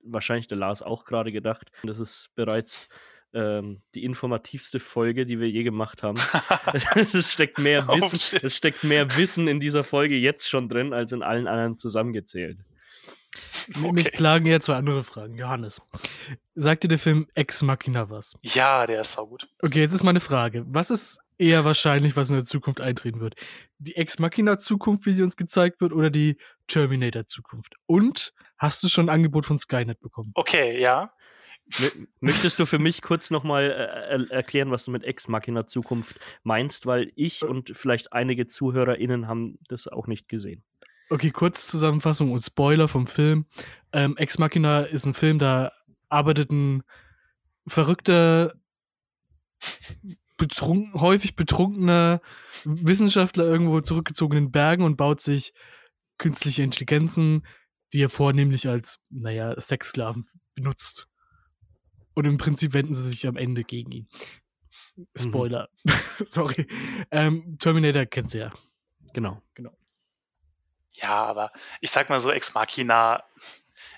[0.00, 1.70] wahrscheinlich der Lars auch gerade gedacht.
[1.82, 2.88] Das ist bereits
[3.36, 6.18] ähm, die informativste Folge, die wir je gemacht haben.
[6.94, 10.68] es, steckt mehr oh, Wissen, oh, es steckt mehr Wissen in dieser Folge jetzt schon
[10.68, 12.58] drin, als in allen anderen zusammengezählt.
[13.68, 13.92] Okay.
[13.92, 15.36] Mich plagen eher zwei andere Fragen.
[15.36, 15.82] Johannes,
[16.54, 18.34] sagt dir der Film Ex Machina was?
[18.40, 19.48] Ja, der ist saugut.
[19.60, 20.64] Okay, jetzt ist meine Frage.
[20.68, 23.34] Was ist eher wahrscheinlich, was in der Zukunft eintreten wird?
[23.78, 27.74] Die Ex Machina Zukunft, wie sie uns gezeigt wird, oder die Terminator Zukunft?
[27.84, 30.32] Und hast du schon ein Angebot von Skynet bekommen?
[30.34, 31.12] Okay, ja.
[32.20, 36.86] Möchtest du für mich kurz nochmal äh, erklären, was du mit Ex Machina Zukunft meinst,
[36.86, 37.46] weil ich äh.
[37.46, 40.62] und vielleicht einige ZuhörerInnen haben das auch nicht gesehen.
[41.10, 43.46] Okay, kurz Zusammenfassung und Spoiler vom Film.
[43.92, 45.72] Ähm, Ex Machina ist ein Film, da
[46.08, 46.82] arbeitet ein
[47.66, 48.54] verrückter,
[50.36, 52.20] betrunken, häufig betrunkener
[52.64, 55.52] Wissenschaftler irgendwo zurückgezogen in den Bergen und baut sich
[56.18, 57.46] künstliche Intelligenzen,
[57.92, 60.24] die er vornehmlich als, naja, Sexsklaven
[60.54, 61.08] benutzt.
[62.16, 64.08] Und im Prinzip wenden sie sich am Ende gegen ihn.
[64.96, 65.06] Mhm.
[65.14, 65.68] Spoiler.
[65.84, 65.92] Mhm.
[66.24, 66.66] Sorry.
[67.10, 68.52] Ähm, Terminator kennst du ja.
[69.12, 69.42] Genau.
[69.54, 69.76] Genau.
[70.94, 71.52] Ja, aber
[71.82, 73.22] ich sag mal so, Ex Machina,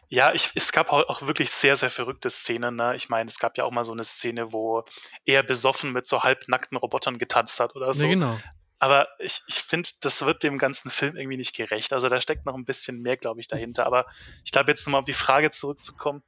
[0.08, 2.74] ja, ich, es gab auch wirklich sehr, sehr verrückte Szenen.
[2.74, 2.96] Ne?
[2.96, 4.84] Ich meine, es gab ja auch mal so eine Szene, wo
[5.24, 8.04] er besoffen mit so halbnackten Robotern getanzt hat oder so.
[8.04, 8.38] Ja, genau.
[8.80, 11.92] Aber ich, ich finde, das wird dem ganzen Film irgendwie nicht gerecht.
[11.92, 13.86] Also da steckt noch ein bisschen mehr, glaube ich, dahinter.
[13.86, 14.06] Aber
[14.44, 16.22] ich glaube, jetzt nochmal auf die Frage zurückzukommen.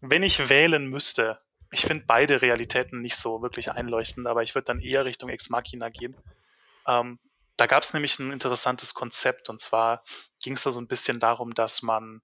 [0.00, 1.40] Wenn ich wählen müsste,
[1.72, 5.50] ich finde beide Realitäten nicht so wirklich einleuchtend, aber ich würde dann eher Richtung Ex
[5.50, 6.16] Machina gehen.
[6.86, 7.18] Ähm,
[7.56, 10.04] da gab es nämlich ein interessantes Konzept und zwar
[10.42, 12.20] ging es da so ein bisschen darum, dass man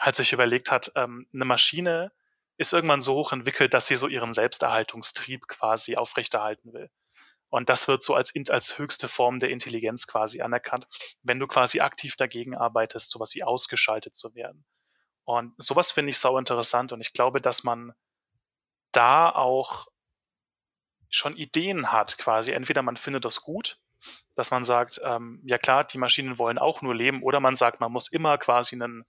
[0.00, 2.12] halt sich überlegt hat, ähm, eine Maschine
[2.56, 6.90] ist irgendwann so hoch entwickelt, dass sie so ihren Selbsterhaltungstrieb quasi aufrechterhalten will.
[7.48, 10.86] Und das wird so als, als höchste Form der Intelligenz quasi anerkannt,
[11.22, 14.64] wenn du quasi aktiv dagegen arbeitest, sowas wie ausgeschaltet zu werden.
[15.24, 17.94] Und sowas finde ich sau interessant und ich glaube, dass man
[18.92, 19.88] da auch
[21.08, 22.52] schon Ideen hat, quasi.
[22.52, 23.78] Entweder man findet das gut,
[24.34, 27.80] dass man sagt, ähm, ja klar, die Maschinen wollen auch nur leben, oder man sagt,
[27.80, 29.04] man muss immer quasi einen,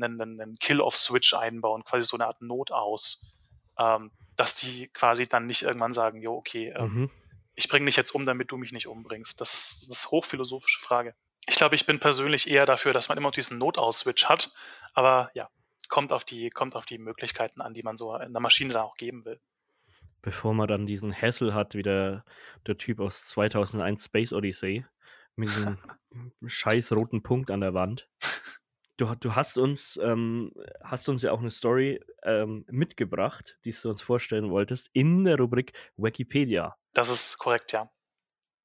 [0.00, 3.32] einen, einen Kill-off-Switch einbauen, quasi so eine Art Notaus,
[3.78, 7.10] ähm, dass die quasi dann nicht irgendwann sagen, jo, okay, ähm, mhm.
[7.54, 9.40] ich bringe dich jetzt um, damit du mich nicht umbringst.
[9.40, 11.14] Das ist, das ist hochphilosophische Frage.
[11.48, 14.52] Ich glaube, ich bin persönlich eher dafür, dass man immer diesen Notaus-Switch hat,
[14.96, 15.48] aber ja,
[15.88, 18.82] kommt auf die, kommt auf die Möglichkeiten an, die man so in der Maschine dann
[18.82, 19.40] auch geben will
[20.26, 22.24] bevor man dann diesen Hassel hat, wie der,
[22.66, 24.84] der Typ aus 2001 Space Odyssey,
[25.36, 25.78] mit diesem
[26.46, 28.08] scheiß roten Punkt an der Wand.
[28.96, 33.88] Du, du hast uns ähm, hast uns ja auch eine Story ähm, mitgebracht, die du
[33.88, 36.76] uns vorstellen wolltest, in der Rubrik Wikipedia.
[36.92, 37.88] Das ist korrekt, ja.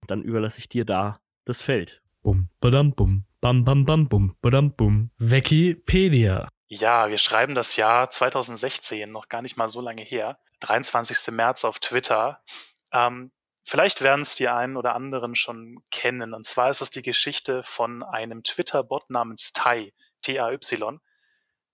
[0.07, 2.00] Dann überlasse ich dir da das Feld.
[2.23, 5.09] Bum, badam, bum, bam, bam, bam, bum, badam, bum.
[5.17, 6.47] Wikipedia.
[6.67, 10.37] Ja, wir schreiben das Jahr 2016, noch gar nicht mal so lange her.
[10.59, 11.33] 23.
[11.33, 12.43] März auf Twitter.
[12.91, 13.31] Ähm,
[13.63, 16.35] vielleicht werden es die einen oder anderen schon kennen.
[16.35, 20.99] Und zwar ist es die Geschichte von einem Twitter-Bot namens Tai, T-A-Y,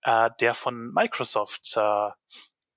[0.04, 2.10] äh, der von Microsoft, äh,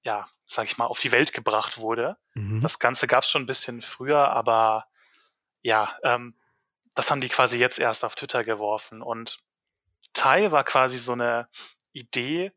[0.03, 2.17] ja, sag ich mal, auf die Welt gebracht wurde.
[2.33, 2.59] Mhm.
[2.59, 4.87] Das Ganze gab es schon ein bisschen früher, aber
[5.61, 6.35] ja, ähm,
[6.93, 9.01] das haben die quasi jetzt erst auf Twitter geworfen.
[9.01, 9.39] Und
[10.13, 11.47] Tai war quasi so eine
[11.93, 12.51] Idee,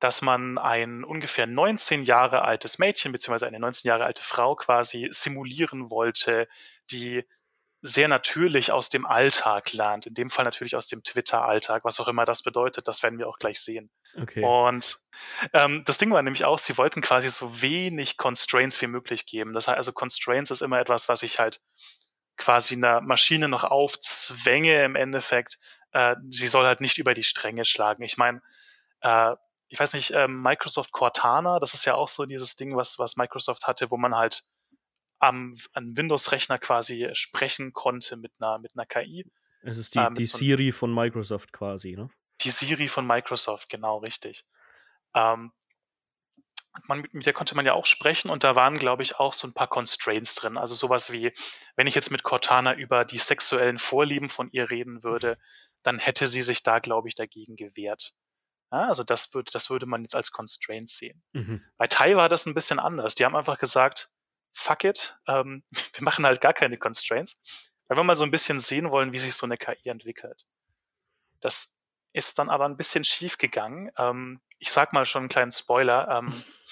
[0.00, 5.08] dass man ein ungefähr 19 Jahre altes Mädchen beziehungsweise eine 19 Jahre alte Frau quasi
[5.10, 6.48] simulieren wollte,
[6.90, 7.24] die
[7.80, 10.06] sehr natürlich aus dem Alltag lernt.
[10.06, 12.88] In dem Fall natürlich aus dem Twitter-Alltag, was auch immer das bedeutet.
[12.88, 13.90] Das werden wir auch gleich sehen.
[14.20, 14.42] Okay.
[14.42, 14.96] Und
[15.52, 19.52] ähm, das Ding war nämlich auch, sie wollten quasi so wenig Constraints wie möglich geben.
[19.52, 21.60] Das heißt also, Constraints ist immer etwas, was ich halt
[22.38, 25.58] quasi einer Maschine noch aufzwänge im Endeffekt.
[25.92, 28.02] Äh, sie soll halt nicht über die Stränge schlagen.
[28.02, 28.40] Ich meine,
[29.00, 29.34] äh,
[29.68, 33.16] ich weiß nicht, ähm, Microsoft Cortana, das ist ja auch so dieses Ding, was, was
[33.16, 34.44] Microsoft hatte, wo man halt
[35.18, 39.30] am, an Windows-Rechner quasi sprechen konnte mit einer, mit einer KI.
[39.62, 42.08] Es ist die, äh, die so Siri von Microsoft quasi, ne?
[42.40, 44.44] Die Siri von Microsoft, genau, richtig.
[45.14, 45.52] Ähm,
[46.84, 49.46] man, mit der konnte man ja auch sprechen und da waren, glaube ich, auch so
[49.46, 50.56] ein paar Constraints drin.
[50.56, 51.32] Also sowas wie,
[51.76, 55.38] wenn ich jetzt mit Cortana über die sexuellen Vorlieben von ihr reden würde,
[55.82, 58.14] dann hätte sie sich da, glaube ich, dagegen gewehrt.
[58.70, 61.22] Ja, also das würde, das würde man jetzt als Constraint sehen.
[61.32, 61.64] Mhm.
[61.76, 63.14] Bei Tai war das ein bisschen anders.
[63.14, 64.10] Die haben einfach gesagt,
[64.52, 65.64] fuck it, ähm,
[65.94, 67.40] wir machen halt gar keine Constraints,
[67.88, 70.44] weil wir mal so ein bisschen sehen wollen, wie sich so eine KI entwickelt.
[71.40, 71.78] Das
[72.12, 73.90] ist dann aber ein bisschen schief gegangen.
[73.96, 76.08] Ähm, ich sag mal schon einen kleinen Spoiler.
[76.08, 76.28] Ähm,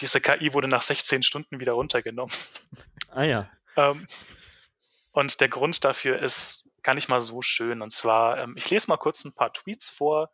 [0.00, 2.34] diese KI wurde nach 16 Stunden wieder runtergenommen.
[3.12, 3.50] Ah ja.
[3.76, 4.06] Ähm,
[5.10, 7.82] und der Grund dafür ist gar nicht mal so schön.
[7.82, 10.30] Und zwar, ähm, ich lese mal kurz ein paar Tweets vor,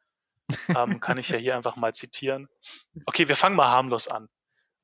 [0.69, 2.49] ähm, kann ich ja hier einfach mal zitieren.
[3.07, 4.29] Okay, wir fangen mal harmlos an.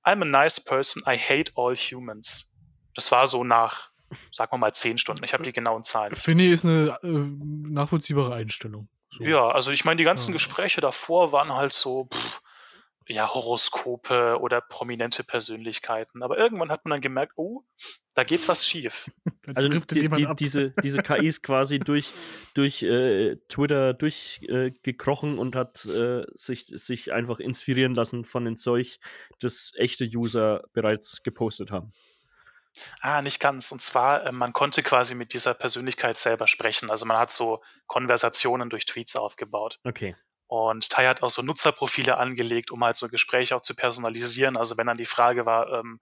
[0.04, 2.50] I'm a nice person, I hate all humans.
[2.94, 3.90] Das war so nach,
[4.32, 5.22] sagen wir mal, zehn Stunden.
[5.24, 6.16] Ich habe die genauen Zahlen.
[6.16, 8.88] Finde ich ist eine äh, nachvollziehbare Einstellung.
[9.18, 9.24] So.
[9.24, 10.32] Ja, also ich meine, die ganzen ja.
[10.34, 12.42] Gespräche davor waren halt so, pff,
[13.08, 16.22] ja, Horoskope oder prominente Persönlichkeiten.
[16.22, 17.64] Aber irgendwann hat man dann gemerkt, oh,
[18.14, 19.10] da geht was schief.
[19.54, 22.12] also die, die, diese, diese KI ist quasi durch,
[22.54, 28.56] durch äh, Twitter durchgekrochen äh, und hat äh, sich, sich einfach inspirieren lassen von dem
[28.56, 28.98] Zeug,
[29.40, 31.92] das echte User bereits gepostet haben.
[33.00, 33.72] Ah, nicht ganz.
[33.72, 36.90] Und zwar, äh, man konnte quasi mit dieser Persönlichkeit selber sprechen.
[36.90, 39.78] Also man hat so Konversationen durch Tweets aufgebaut.
[39.84, 40.16] Okay.
[40.52, 44.58] Und Tai hat auch so Nutzerprofile angelegt, um halt so Gespräche auch zu personalisieren.
[44.58, 45.98] Also wenn dann die Frage war, ähm,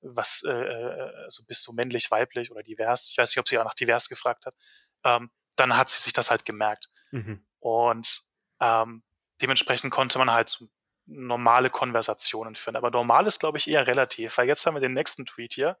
[0.00, 3.08] was, äh, also bist du männlich, weiblich oder divers?
[3.12, 4.56] Ich weiß nicht, ob sie auch nach divers gefragt hat.
[5.04, 6.90] Ähm, dann hat sie sich das halt gemerkt.
[7.12, 7.44] Mhm.
[7.60, 8.22] Und
[8.58, 9.04] ähm,
[9.40, 10.66] dementsprechend konnte man halt so
[11.06, 12.74] normale Konversationen führen.
[12.74, 15.78] Aber normal ist, glaube ich, eher relativ, weil jetzt haben wir den nächsten Tweet hier.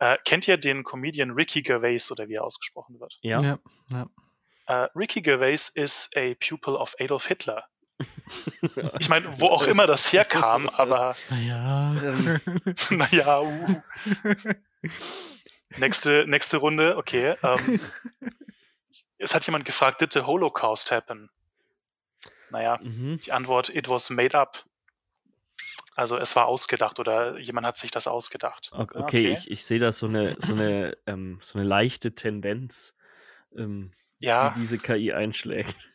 [0.00, 3.18] Äh, kennt ihr den Comedian Ricky Gervais oder wie er ausgesprochen wird?
[3.20, 3.40] Ja.
[3.40, 3.58] ja,
[3.90, 4.08] ja.
[4.68, 7.64] Uh, Ricky Gervais is a pupil of Adolf Hitler.
[8.98, 11.14] Ich meine, wo auch immer das herkam, aber.
[11.30, 11.92] Naja.
[12.90, 13.82] naja, uh.
[15.78, 17.36] nächste, nächste Runde, okay.
[17.42, 17.80] Um,
[19.18, 21.30] es hat jemand gefragt, did the Holocaust happen?
[22.50, 23.18] Naja, mhm.
[23.20, 24.64] die Antwort, it was made up.
[25.94, 28.70] Also es war ausgedacht oder jemand hat sich das ausgedacht.
[28.72, 29.32] Okay, okay.
[29.32, 32.94] ich, ich sehe da so eine, so eine, ähm, so eine leichte Tendenz.
[33.56, 34.50] Ähm, ja.
[34.50, 35.90] die diese KI einschlägt.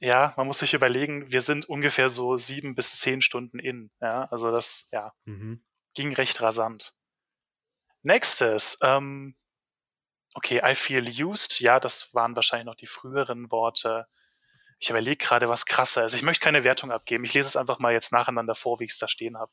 [0.00, 3.90] Ja, man muss sich überlegen, wir sind ungefähr so sieben bis zehn Stunden in.
[4.00, 5.64] Ja, also das, ja, mhm.
[5.94, 6.94] ging recht rasant.
[8.02, 8.78] Nächstes.
[8.82, 9.34] Ähm,
[10.34, 11.60] okay, I feel used.
[11.60, 14.06] Ja, das waren wahrscheinlich noch die früheren Worte.
[14.78, 16.12] Ich überlege gerade, was krasser ist.
[16.12, 17.24] Ich möchte keine Wertung abgeben.
[17.24, 19.52] Ich lese es einfach mal jetzt nacheinander vor, wie ich es da stehen habe.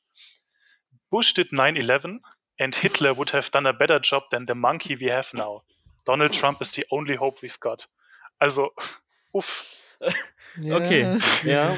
[1.09, 2.19] Bush did 9-11
[2.59, 5.63] and Hitler would have done a better job than the monkey we have now.
[6.05, 7.87] Donald Trump is the only hope we've got.
[8.39, 8.71] Also,
[9.31, 9.65] uff.
[10.59, 10.75] Ja.
[10.75, 11.73] Okay, ja.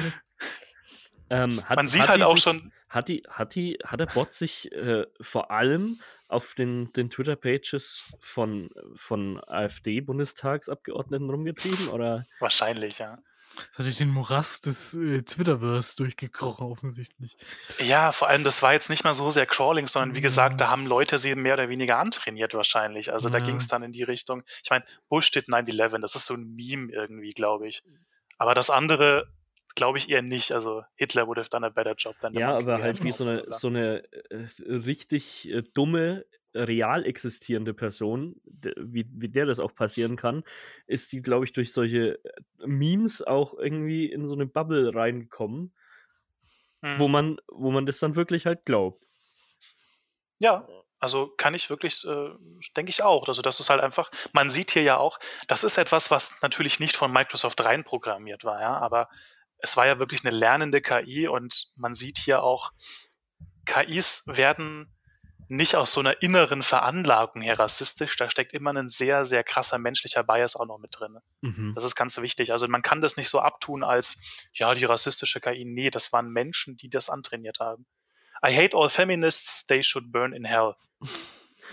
[1.30, 2.72] Ähm, hat, Man sieht halt auch sich, schon.
[2.88, 8.14] Hat, die, hat, die, hat der Bot sich äh, vor allem auf den, den Twitter-Pages
[8.20, 11.88] von, von AfD-Bundestagsabgeordneten rumgetrieben?
[11.88, 12.26] Oder?
[12.40, 13.18] Wahrscheinlich, ja.
[13.56, 17.36] Das hat durch den Morast des äh, Twitterverse durchgekrochen, offensichtlich.
[17.78, 20.68] Ja, vor allem, das war jetzt nicht mal so sehr Crawling, sondern wie gesagt, da
[20.68, 23.12] haben Leute sie mehr oder weniger antrainiert wahrscheinlich.
[23.12, 23.44] Also da Ja.
[23.44, 24.42] ging es dann in die Richtung.
[24.62, 27.82] Ich meine, Bush steht 9-11, das ist so ein Meme irgendwie, glaube ich.
[28.38, 29.26] Aber das andere
[29.76, 30.52] glaube ich eher nicht.
[30.52, 33.24] Also Hitler would have done a better job than the Ja, aber halt wie so
[33.24, 38.40] eine, so eine äh, richtig äh, dumme, real existierende Person,
[38.76, 40.44] wie, wie der das auch passieren kann,
[40.86, 42.30] ist die, glaube ich, durch solche äh,
[42.66, 45.72] Memes auch irgendwie in so eine Bubble reingekommen,
[46.84, 46.98] Hm.
[46.98, 49.02] wo man, wo man das dann wirklich halt glaubt.
[50.38, 50.68] Ja,
[51.00, 52.30] also kann ich wirklich, äh,
[52.76, 53.26] denke ich auch.
[53.26, 56.80] Also das ist halt einfach, man sieht hier ja auch, das ist etwas, was natürlich
[56.80, 59.08] nicht von Microsoft rein programmiert war, ja, aber
[59.56, 62.72] es war ja wirklich eine lernende KI und man sieht hier auch,
[63.64, 64.93] KIs werden
[65.48, 69.78] nicht aus so einer inneren Veranlagung her rassistisch, da steckt immer ein sehr, sehr krasser
[69.78, 71.18] menschlicher Bias auch noch mit drin.
[71.42, 71.72] Mhm.
[71.74, 72.52] Das ist ganz wichtig.
[72.52, 75.64] Also man kann das nicht so abtun als, ja, die rassistische KI.
[75.64, 77.86] Nee, das waren Menschen, die das antrainiert haben.
[78.46, 80.74] I hate all feminists, they should burn in hell.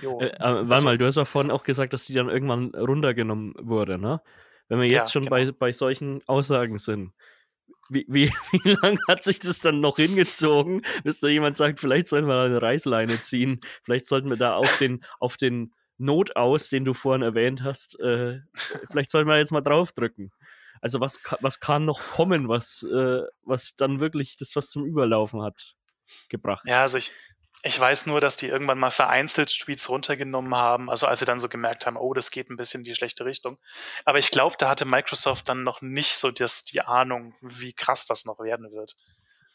[0.01, 0.19] Jo.
[0.19, 3.53] Äh, äh, warte mal, du hast ja vorhin auch gesagt, dass die dann irgendwann runtergenommen
[3.57, 4.21] wurde, ne?
[4.69, 5.31] Wenn wir Ja, jetzt schon genau.
[5.31, 7.11] bei, bei solchen Aussagen sind,
[7.91, 8.31] wie, wie,
[8.63, 12.41] wie lange hat sich das dann noch hingezogen, bis da jemand sagt, vielleicht sollten wir
[12.41, 17.21] eine Reißleine ziehen, vielleicht sollten wir da auf den, auf den Notaus, den du vorhin
[17.21, 18.39] erwähnt hast, äh,
[18.89, 20.31] vielleicht sollten wir jetzt mal draufdrücken.
[20.81, 25.43] Also was, was kann noch kommen, was, äh, was dann wirklich das was zum Überlaufen
[25.43, 25.75] hat
[26.29, 26.63] gebracht?
[26.65, 27.11] Ja, also ich,
[27.63, 31.39] ich weiß nur, dass die irgendwann mal vereinzelt Tweets runtergenommen haben, also als sie dann
[31.39, 33.57] so gemerkt haben, oh, das geht ein bisschen in die schlechte Richtung.
[34.05, 38.05] Aber ich glaube, da hatte Microsoft dann noch nicht so das, die Ahnung, wie krass
[38.05, 38.95] das noch werden wird.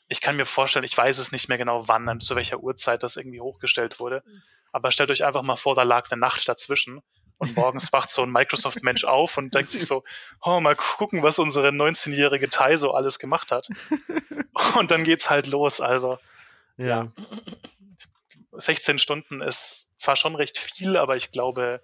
[0.08, 3.02] Ich kann mir vorstellen, ich weiß es nicht mehr genau wann, an zu welcher Uhrzeit
[3.02, 4.22] das irgendwie hochgestellt wurde.
[4.70, 7.02] Aber stellt euch einfach mal vor, da lag eine Nacht dazwischen.
[7.38, 10.04] Und morgens wacht so ein Microsoft-Mensch auf und denkt sich so,
[10.42, 13.68] oh, mal gucken, was unsere 19-jährige Tai so alles gemacht hat.
[14.78, 15.82] Und dann geht's halt los.
[15.82, 16.18] Also,
[16.78, 17.12] Ja.
[18.58, 21.82] 16 Stunden ist zwar schon recht viel, aber ich glaube,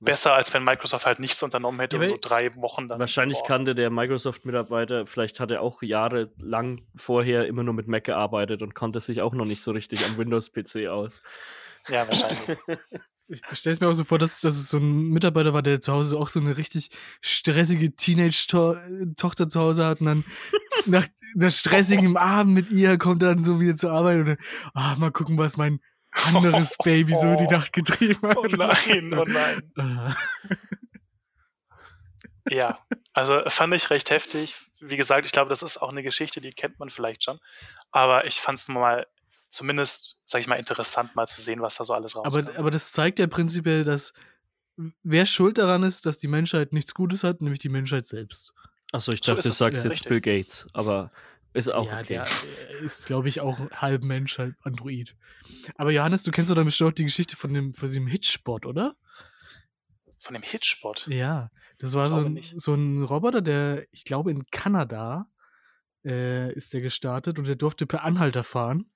[0.00, 2.98] besser als wenn Microsoft halt nichts unternommen hätte Ja, und so drei Wochen dann.
[2.98, 3.46] Wahrscheinlich boah.
[3.46, 8.74] kannte der Microsoft-Mitarbeiter, vielleicht hat er auch jahrelang vorher immer nur mit Mac gearbeitet und
[8.74, 11.22] konnte sich auch noch nicht so richtig am Windows-PC aus.
[11.88, 12.58] Ja, wahrscheinlich.
[13.28, 15.80] Ich stelle es mir auch so vor, dass, dass es so ein Mitarbeiter war, der
[15.80, 20.24] zu Hause auch so eine richtig stressige Teenage-Tochter zu Hause hat und dann
[20.86, 24.38] nach der stressigen Abend mit ihr kommt er dann so wieder zur Arbeit und dann,
[24.74, 25.80] ah, mal gucken, was mein
[26.12, 28.36] anderes Baby so die Nacht getrieben hat.
[28.36, 30.16] Oh nein, oh nein.
[32.48, 32.78] Ja,
[33.12, 34.56] also fand ich recht heftig.
[34.80, 37.38] Wie gesagt, ich glaube, das ist auch eine Geschichte, die kennt man vielleicht schon.
[37.92, 39.06] Aber ich fand es mal
[39.48, 42.48] zumindest, sag ich mal, interessant, mal zu sehen, was da so alles rauskommt.
[42.48, 44.14] Aber, aber das zeigt ja prinzipiell, dass
[45.02, 48.52] wer schuld daran ist, dass die Menschheit nichts Gutes hat, nämlich die Menschheit selbst.
[48.92, 50.08] Achso, ich So dachte, du es, sagst ja, jetzt richtig.
[50.08, 51.12] Bill Gates, aber
[51.52, 52.06] ist auch ja, okay.
[52.08, 52.26] der
[52.80, 55.16] äh, ist, glaube ich, auch halb Mensch, halb Android.
[55.76, 58.66] Aber Johannes, du kennst doch dann bestimmt auch die Geschichte von dem, von diesem Hitchbot,
[58.66, 58.96] oder?
[60.18, 61.06] Von dem Hitchbot.
[61.08, 62.58] Ja, das war so ein, nicht.
[62.58, 65.26] so ein Roboter, der, ich glaube, in Kanada
[66.04, 68.90] äh, ist der gestartet und der durfte per Anhalter fahren.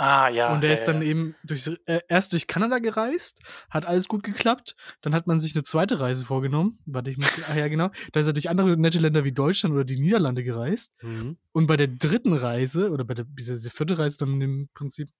[0.00, 0.52] Ah, ja.
[0.52, 1.08] und ja, ist dann ja.
[1.08, 4.74] eben durch, äh, erst durch Kanada gereist, hat alles gut geklappt.
[5.02, 6.78] Dann hat man sich eine zweite Reise vorgenommen.
[6.86, 7.90] Warte, ich muss, ah ja, genau.
[8.12, 10.96] Da ist er durch andere nette Länder wie Deutschland oder die Niederlande gereist.
[11.02, 11.36] Mhm.
[11.52, 15.10] Und bei der dritten Reise, oder bei der, diese vierte Reise dann im Prinzip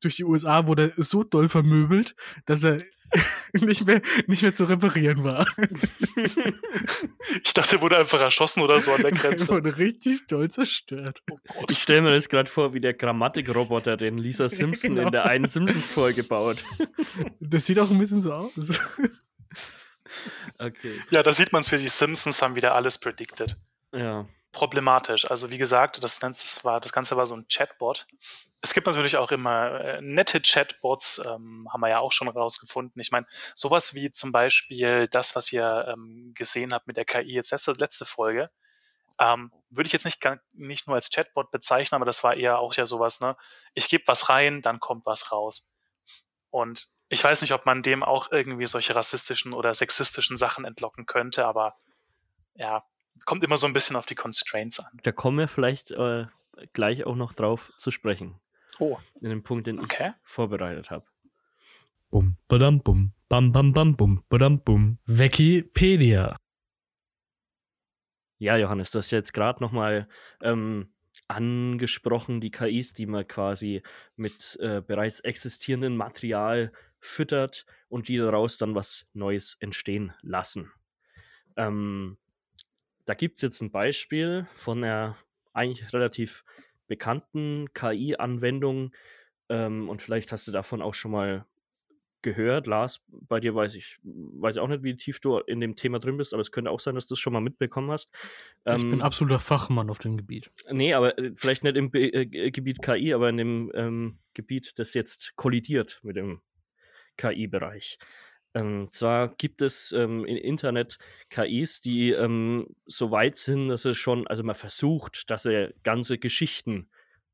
[0.00, 2.78] durch die USA, wurde er so doll vermöbelt, dass er
[3.52, 5.46] nicht mehr, nicht mehr zu reparieren war.
[7.42, 9.48] Ich dachte, er wurde einfach erschossen oder so an der er Grenze.
[9.50, 11.22] wurde richtig doll zerstört.
[11.30, 11.38] Oh.
[11.70, 15.06] Ich stelle mir das gerade vor, wie der Grammatikroboter, den Lisa Simpson Genau.
[15.06, 16.58] in der einen Simpsons-Folge baut.
[17.40, 18.52] Das sieht auch ein bisschen so aus.
[20.58, 20.92] Okay.
[21.10, 23.56] Ja, da sieht man es für die Simpsons, haben wieder alles predicted.
[23.92, 24.26] Ja.
[24.54, 25.30] Problematisch.
[25.30, 28.06] Also wie gesagt, das, das, war, das Ganze war so ein Chatbot.
[28.62, 32.98] Es gibt natürlich auch immer äh, nette Chatbots, ähm, haben wir ja auch schon rausgefunden.
[33.00, 37.34] Ich meine, sowas wie zum Beispiel das, was ihr ähm, gesehen habt mit der KI
[37.34, 38.50] jetzt letzte, letzte Folge,
[39.20, 42.74] ähm, würde ich jetzt nicht, nicht nur als Chatbot bezeichnen, aber das war eher auch
[42.74, 43.36] ja sowas, ne?
[43.74, 45.70] Ich gebe was rein, dann kommt was raus.
[46.50, 51.06] Und Ich weiß nicht, ob man dem auch irgendwie solche rassistischen oder sexistischen Sachen entlocken
[51.06, 51.76] könnte, aber
[52.54, 52.84] ja,
[53.24, 54.98] kommt immer so ein bisschen auf die Constraints an.
[55.02, 56.26] Da kommen wir vielleicht äh,
[56.72, 58.40] gleich auch noch drauf zu sprechen.
[58.78, 58.98] Oh.
[59.20, 60.10] In dem Punkt, den Okay.
[60.10, 61.06] ich vorbereitet habe.
[62.10, 64.98] Bum, badam, bum, bam, bam, bam, bum, badam, bum.
[65.06, 66.36] Wikipedia.
[68.38, 70.08] Ja, Johannes, du hast ja jetzt gerade nochmal
[70.40, 70.92] ähm,
[71.28, 73.82] angesprochen, die KIs, die man quasi
[74.16, 80.72] mit äh, bereits existierendem Material füttert und die daraus dann was Neues entstehen lassen.
[81.56, 82.18] Ähm,
[83.04, 85.16] da gibt es jetzt ein Beispiel von einer
[85.52, 86.44] eigentlich relativ
[86.86, 88.92] bekannten KI-Anwendung
[89.48, 91.46] ähm, und vielleicht hast du davon auch schon mal
[92.22, 92.66] gehört.
[92.66, 95.98] Lars, bei dir weiß ich, weiß ich auch nicht, wie tief du in dem Thema
[96.00, 98.10] drin bist, aber es könnte auch sein, dass du es schon mal mitbekommen hast.
[98.14, 100.50] ich Ähm, bin absoluter Fachmann auf dem Gebiet.
[100.70, 104.18] Nee, aber äh, vielleicht nicht im Be äh, G- Gebiet KI, aber in dem ähm,
[104.32, 106.40] Gebiet, das jetzt kollidiert mit dem
[107.18, 107.98] KI-Bereich.
[108.54, 110.98] Ähm, zwar gibt es ähm, im Internet
[111.28, 116.18] KIs, die ähm, so weit sind, dass sie schon, also man versucht, dass sie ganze
[116.18, 116.88] Geschichten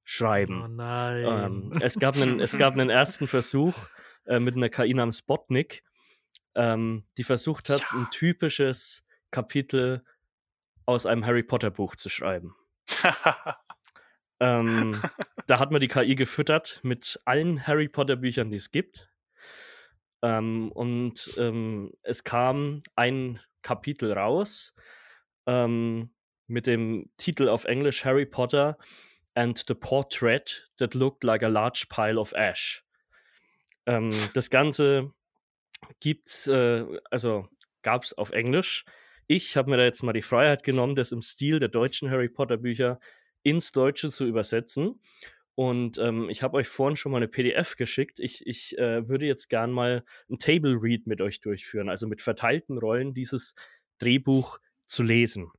[0.05, 0.63] schreiben.
[0.63, 1.71] Oh nein.
[1.81, 3.89] Es, gab einen, es gab einen ersten Versuch
[4.25, 5.83] äh, mit einer KI namens Spotnik,
[6.55, 7.99] ähm, die versucht hat, Ja.
[7.99, 10.03] ein typisches Kapitel
[10.87, 12.55] aus einem Harry Potter Buch zu schreiben.
[14.43, 14.99] Ähm,
[15.47, 19.10] da hat man die KI gefüttert mit allen Harry Potter Büchern, die es gibt.
[20.23, 24.75] Ähm, und ähm, es kam ein Kapitel raus
[25.47, 26.11] ähm,
[26.47, 28.77] mit dem Titel auf Englisch Harry Potter
[29.35, 32.85] and the Portrait that looked like a large pile of ash.
[33.87, 35.13] Ähm, das Ganze
[36.01, 37.49] gibt's, äh, also
[37.83, 38.85] gab es auf Englisch.
[39.27, 42.29] Ich habe mir da jetzt mal die Freiheit genommen, das im Stil der deutschen Harry
[42.29, 42.99] Potter Bücher
[43.43, 45.01] ins Deutsche zu übersetzen.
[45.61, 48.19] Und ähm, ich habe euch vorhin schon mal eine PDF geschickt.
[48.19, 52.23] Ich, ich äh, würde jetzt gern mal ein Table Read mit euch durchführen, also mit
[52.23, 53.55] verteilten Rollen dieses
[53.99, 55.51] Drehbuch zu lesen.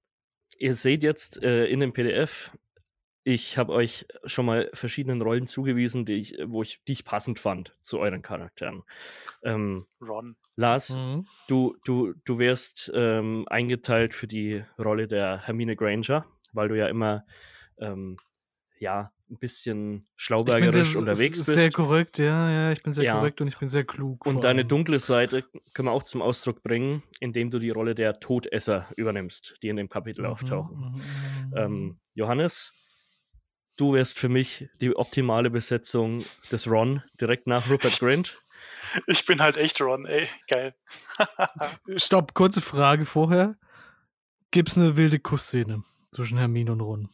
[0.57, 2.49] Ihr seht jetzt äh, in dem PDF,
[3.23, 7.37] ich habe euch schon mal verschiedenen Rollen zugewiesen, die ich, wo ich, die ich passend
[7.37, 8.81] fand zu euren Charakteren.
[9.43, 10.35] Ähm, Ron.
[10.55, 11.27] Lars, Mhm.
[11.47, 16.87] du, du, du wirst ähm, eingeteilt für die Rolle der Hermine Granger, weil du ja
[16.87, 17.23] immer
[17.77, 18.17] ähm,
[18.79, 21.45] ja, ein bisschen schlaubergerisch sehr, unterwegs bist.
[21.53, 23.17] Sehr korrekt, ja, ja, ich bin sehr Ja.
[23.17, 24.25] korrekt und ich bin sehr klug.
[24.25, 28.19] Und deine dunkle Seite können wir auch zum Ausdruck bringen, indem du die Rolle der
[28.19, 30.77] Todesser übernimmst, die in dem Kapitel auftauchen.
[30.77, 31.57] Mhm, mhm, mhm.
[31.57, 32.73] Ähm, Johannes,
[33.77, 38.37] du wärst für mich die optimale Besetzung des Ron direkt nach Rupert Grint.
[39.07, 40.27] Ich bin halt echt Ron, ey.
[40.47, 40.75] Geil.
[41.95, 43.55] Stopp, kurze Frage vorher.
[44.51, 47.09] Gibt's eine wilde Kussszene zwischen Hermine und Ron?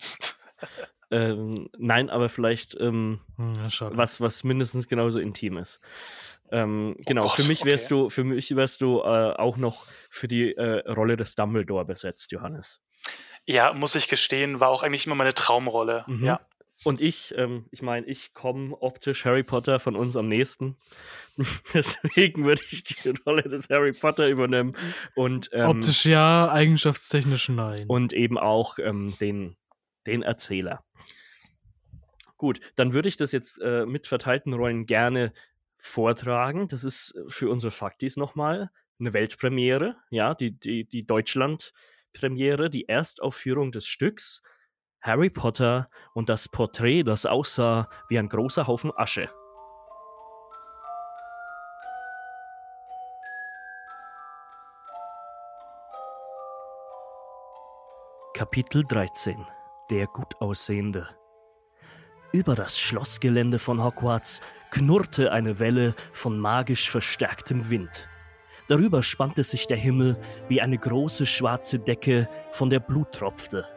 [1.12, 5.80] Ähm, nein, aber vielleicht ähm, Hm, ja, was, was mindestens genauso intim ist.
[6.50, 8.02] Ähm, genau, Gott, für mich wärst okay.
[8.02, 12.32] du, für mich wärst du äh, auch noch für die äh, Rolle des Dumbledore besetzt,
[12.32, 12.80] Johannes.
[13.46, 16.04] Ja, muss ich gestehen, war auch eigentlich immer meine Traumrolle.
[16.06, 16.24] Mhm.
[16.24, 16.40] Ja.
[16.84, 20.76] Und ich, ähm, ich meine, ich komme optisch Harry Potter von uns am nächsten.
[21.74, 24.76] Deswegen würde ich die Rolle des Harry Potter übernehmen
[25.14, 27.86] und, ähm, Optisch ja, eigenschaftstechnisch nein.
[27.86, 29.56] und eben auch ähm, den,
[30.06, 30.84] den Erzähler.
[32.36, 35.32] Gut, dann würde ich das jetzt äh, mit verteilten Rollen gerne
[35.78, 36.68] vortragen.
[36.68, 43.72] Das ist für unsere Faktis nochmal eine Weltpremiere, ja, die, die, die Deutschland-Premiere, die Erstaufführung
[43.72, 44.42] des Stücks
[45.02, 49.28] Harry Potter und das Porträt, das aussah wie ein großer Haufen Asche.
[58.34, 59.44] Kapitel 13
[59.92, 61.06] Der Gutaussehende
[62.32, 64.40] Über das Schlossgelände von Hogwarts
[64.70, 68.08] knurrte eine Welle von magisch verstärktem Wind.
[68.68, 70.16] Darüber spannte sich der Himmel
[70.48, 73.68] wie eine große schwarze Decke, von der Blut tropfte.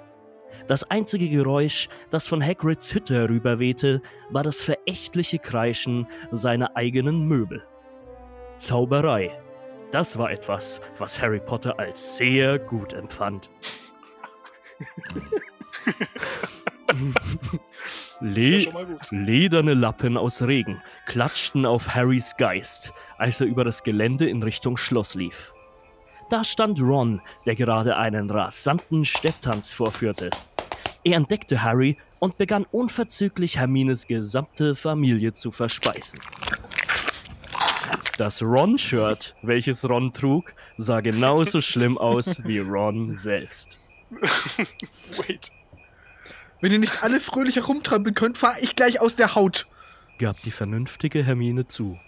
[0.69, 7.61] Das einzige Geräusch, das von Hagrids Hütte herüberwehte, war das verächtliche Kreischen seiner eigenen Möbel.
[8.55, 9.37] Zauberei.
[9.91, 13.49] Das war etwas, was Harry Potter als sehr gut empfand.
[18.21, 18.65] Le.
[19.11, 24.77] Lederne Lappen aus Regen klatschten auf Harrys Geist, als er über das Gelände in Richtung
[24.77, 25.51] Schloss lief.
[26.29, 30.29] Da stand Ron, der gerade einen rasanten Stepptanz vorführte.
[31.03, 36.19] Er entdeckte Harry und begann unverzüglich Hermines gesamte Familie zu verspeisen.
[38.17, 43.77] Das Ron-Shirt, welches Ron trug, sah genauso schlimm aus wie Ron selbst.
[45.17, 45.51] Wait.
[46.65, 49.67] Wenn ihr nicht alle fröhlich herumtrampeln könnt, fahr ich gleich aus der Haut.
[50.17, 51.99] Gab die vernünftige Hermine zu.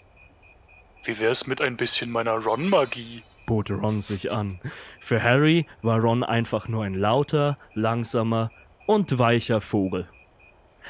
[1.04, 3.22] Wie wär's mit ein bisschen meiner Ron-Magie?
[3.46, 4.58] bot Ron sich an.
[4.98, 8.50] Für Harry war Ron einfach nur ein lauter, langsamer
[8.88, 10.08] und weicher Vogel.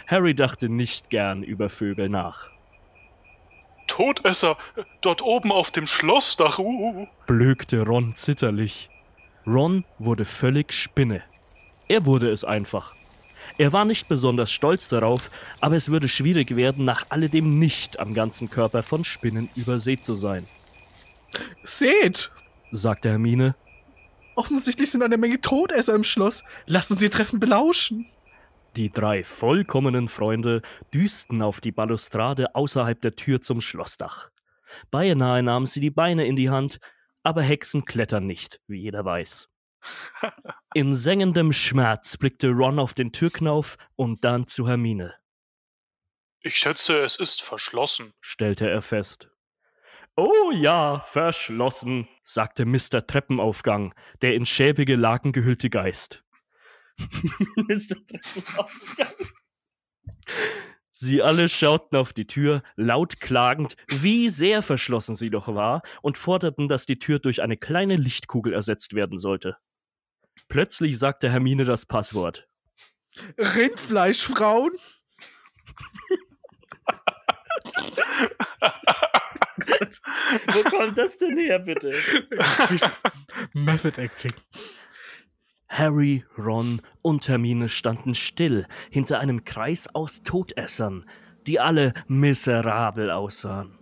[0.06, 2.48] Harry dachte nicht gern über Vögel nach.
[3.86, 4.56] Todesser,
[5.02, 6.58] dort oben auf dem Schlossdach.
[6.58, 7.06] Uh.
[7.26, 8.88] blökte Ron zitterlich.
[9.46, 11.22] Ron wurde völlig Spinne.
[11.86, 12.94] Er wurde es einfach.
[13.57, 15.30] Er war nicht besonders stolz darauf,
[15.61, 20.14] aber es würde schwierig werden, nach alledem nicht am ganzen Körper von Spinnen übersät zu
[20.14, 20.46] sein,
[21.64, 22.30] Seht!
[22.72, 23.55] sagte Hermine.
[24.34, 26.42] Offensichtlich sind eine Menge Todesser im Schloss.
[26.66, 28.07] Lasst uns ihr Treffen belauschen.
[28.76, 30.62] Die drei vollkommenen Freunde
[30.94, 34.30] düsten auf die Balustrade außerhalb der Tür zum Schlossdach.
[34.90, 36.78] Beinahe nahmen sie die Beine in die Hand,
[37.22, 39.49] aber Hexen klettern nicht, wie jeder weiß.
[40.74, 45.14] In sengendem Schmerz blickte Ron auf den Türknauf und dann zu Hermine,
[46.43, 48.12] Ich schätze, es ist verschlossen.
[48.20, 49.28] stellte er fest.
[50.16, 53.07] Oh ja, verschlossen, sagte Mr.
[53.07, 56.24] Treppenaufgang, der in schäbige Laken gehüllte Geist.
[56.99, 57.97] Mr.
[58.07, 59.12] Treppenaufgang.
[60.91, 66.18] Sie alle schauten auf die Tür, laut klagend, wie sehr verschlossen sie doch war, und
[66.18, 69.57] forderten, dass die Tür durch eine kleine Lichtkugel ersetzt werden sollte.
[70.49, 72.49] Plötzlich sagte Hermine das Passwort.
[73.38, 74.72] Rindfleischfrauen?
[80.46, 81.92] Wo kommt das denn her, bitte?
[83.53, 84.32] Method Acting.
[85.68, 91.05] Harry, Ron und Hermine standen still hinter einem Kreis aus Todessern,
[91.46, 93.78] die alle miserabel aussahen,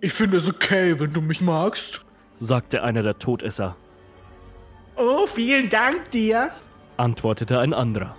[0.00, 2.04] Ich finde es okay, wenn du mich magst.
[2.34, 3.76] sagte einer der Todesser,
[4.96, 6.50] Oh, vielen Dank dir.
[6.96, 8.16] antwortete ein anderer.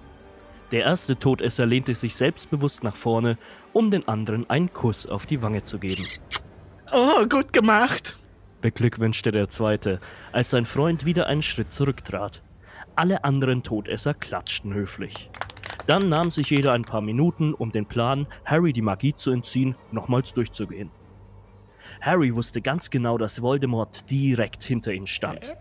[0.72, 3.38] Der erste Todesser lehnte sich selbstbewusst nach vorne,
[3.74, 6.04] um den anderen einen Kuss auf die Wange zu geben.
[6.92, 8.18] Oh, gut gemacht.
[8.62, 10.00] beglückwünschte der zweite,
[10.32, 12.42] als sein Freund wieder einen Schritt zurücktrat.
[12.96, 15.30] Alle anderen Todesser klatschten höflich.
[15.86, 19.76] Dann nahm sich jeder ein paar Minuten, um den Plan, Harry die Magie zu entziehen,
[19.92, 20.90] nochmals durchzugehen.
[22.02, 25.56] Harry wusste ganz genau, dass Voldemort direkt hinter ihm stand.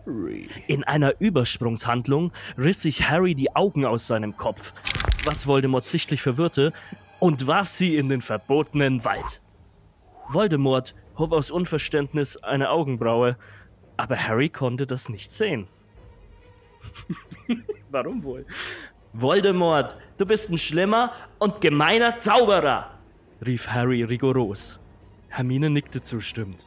[0.66, 4.72] In einer Übersprungshandlung riss sich Harry die Augen aus seinem Kopf,
[5.24, 6.72] was Voldemort sichtlich verwirrte,
[7.20, 9.42] und warf sie in den verbotenen Wald.
[10.28, 13.36] Voldemort hob aus Unverständnis eine Augenbraue,
[13.96, 15.68] aber Harry konnte das nicht sehen.
[17.90, 18.46] Warum wohl?
[19.12, 22.98] Voldemort, du bist ein schlimmer und gemeiner Zauberer,
[23.44, 24.80] rief Harry rigoros.
[25.32, 26.62] Hermine nickte zustimmend.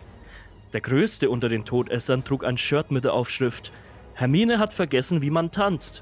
[0.73, 3.71] Der größte unter den Todessern trug ein Shirt mit der Aufschrift
[4.15, 6.01] Hermine hat vergessen, wie man tanzt.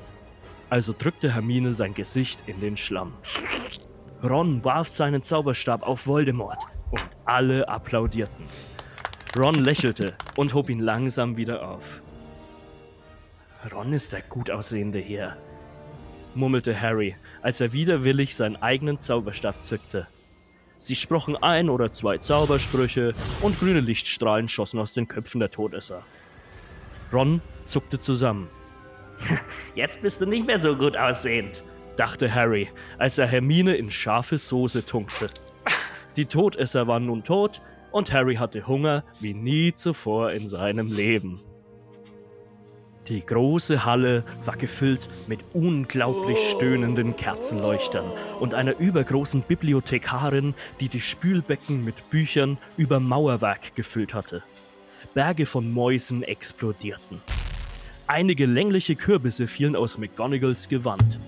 [0.69, 3.13] Also drückte Hermine sein Gesicht in den Schlamm.
[4.23, 8.45] Ron warf seinen Zauberstab auf Voldemort und alle applaudierten.
[9.35, 12.01] Ron lächelte und hob ihn langsam wieder auf.
[13.73, 15.35] Ron ist der gut aussehende hier,
[16.33, 20.07] murmelte Harry, als er widerwillig seinen eigenen Zauberstab zückte.
[20.83, 26.03] Sie sprochen ein oder zwei Zaubersprüche und grüne Lichtstrahlen schossen aus den Köpfen der Todesser.
[27.13, 28.49] Ron zuckte zusammen.
[29.75, 31.63] Jetzt bist du nicht mehr so gut aussehend,
[31.95, 32.67] dachte Harry,
[32.97, 35.27] als er Hermine in scharfe Soße tunkte.
[36.17, 37.61] Die Todesser waren nun tot
[37.93, 41.39] und Harry hatte Hunger wie nie zuvor in seinem Leben.
[43.07, 48.05] Die große Halle war gefüllt mit unglaublich stöhnenden Kerzenleuchtern
[48.39, 54.41] und einer übergroßen Bibliothekarin, die die Spülbecken mit Büchern über Mauerwerk gefüllt hatte.
[55.13, 57.21] Berge von Mäusen explodierten.
[58.07, 61.19] Einige längliche Kürbisse fielen aus McGonagalls Gewand.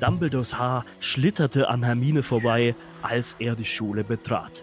[0.00, 4.62] Dumbledores Haar schlitterte an Hermine vorbei, als er die Schule betrat.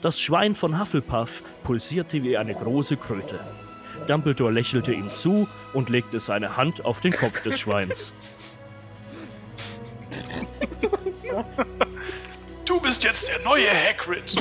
[0.00, 3.40] Das Schwein von Hufflepuff pulsierte wie eine große Kröte.
[4.10, 8.12] Dumbledore lächelte ihm zu und legte seine Hand auf den Kopf des Schweins.
[12.64, 14.34] Du bist jetzt der neue Hagrid.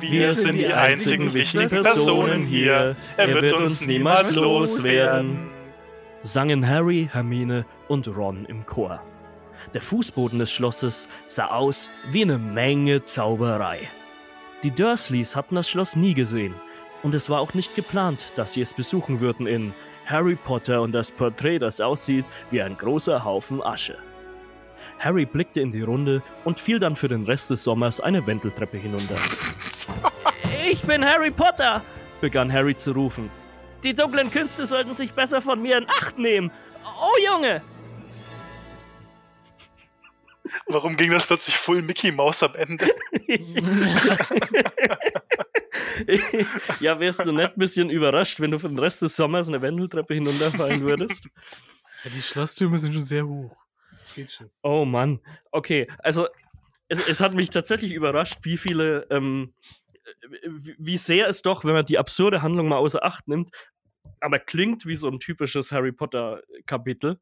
[0.00, 2.96] Wir sind die einzigen wichtigen Personen hier.
[3.18, 5.50] Er wird uns niemals loswerden.
[6.22, 9.02] sangen Harry, Hermine und Ron im Chor.
[9.74, 13.88] Der Fußboden des Schlosses sah aus wie eine Menge Zauberei.
[14.62, 16.54] Die Dursleys hatten das Schloss nie gesehen
[17.02, 19.72] und es war auch nicht geplant, dass sie es besuchen würden in
[20.06, 23.98] Harry Potter und das Porträt, das aussieht wie ein großer Haufen Asche.
[24.98, 28.78] Harry blickte in die Runde und fiel dann für den Rest des Sommers eine Wendeltreppe
[28.78, 29.16] hinunter.
[30.68, 31.80] Ich bin Harry Potter,
[32.20, 33.30] begann Harry zu rufen.
[33.84, 36.50] Die dunklen Künste sollten sich besser von mir in Acht nehmen.
[36.84, 37.62] Oh Junge!
[40.68, 42.86] Warum ging das plötzlich Full Mickey Mouse am Ende?
[46.80, 49.62] ja, wärst du nicht ein bisschen überrascht, wenn du für den Rest des Sommers eine
[49.62, 51.28] Wendeltreppe hinunterfallen würdest?
[52.04, 53.56] Ja, die Schlosstürme sind schon sehr hoch.
[54.14, 54.50] Geht schon.
[54.62, 55.20] Oh Mann.
[55.52, 56.26] Okay, also
[56.88, 59.54] es, es hat mich tatsächlich überrascht, wie viele, ähm,
[60.30, 63.50] wie wie sehr es doch, wenn man die absurde Handlung mal außer Acht nimmt,
[64.20, 67.18] aber klingt wie so ein typisches Harry Potter Kapitel.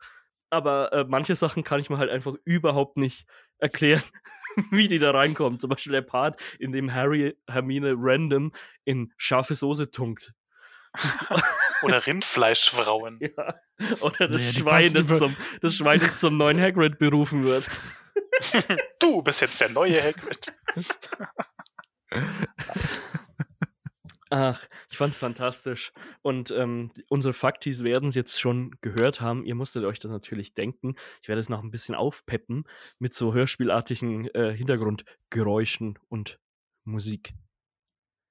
[0.55, 3.26] Aber äh, manche Sachen kann ich mir halt einfach überhaupt nicht
[3.59, 4.05] erklären,
[4.70, 5.59] wie die da reinkommen.
[5.59, 8.52] Zum Beispiel der Part, in dem Harry Hermine random
[8.84, 10.32] in scharfe Soße tunkt.
[11.82, 13.18] Oder Rindfleischfrauen.
[13.20, 13.57] Ja.
[14.00, 17.68] Oder das Naja, Schwein, das zum, das Schwein, das zum neuen Hagrid berufen wird.
[19.00, 20.52] Du bist jetzt der neue Hagrid.
[24.37, 25.93] Ach, ich fand's fantastisch.
[26.22, 29.45] Und ähm, unsere Faktis werden es jetzt schon gehört haben.
[29.45, 30.97] Ihr musstet euch das natürlich denken.
[31.22, 32.64] Ich werde es noch ein bisschen aufpeppen
[32.99, 36.41] mit so hörspielartigen äh, Hintergrundgeräuschen und
[36.82, 37.32] Musik.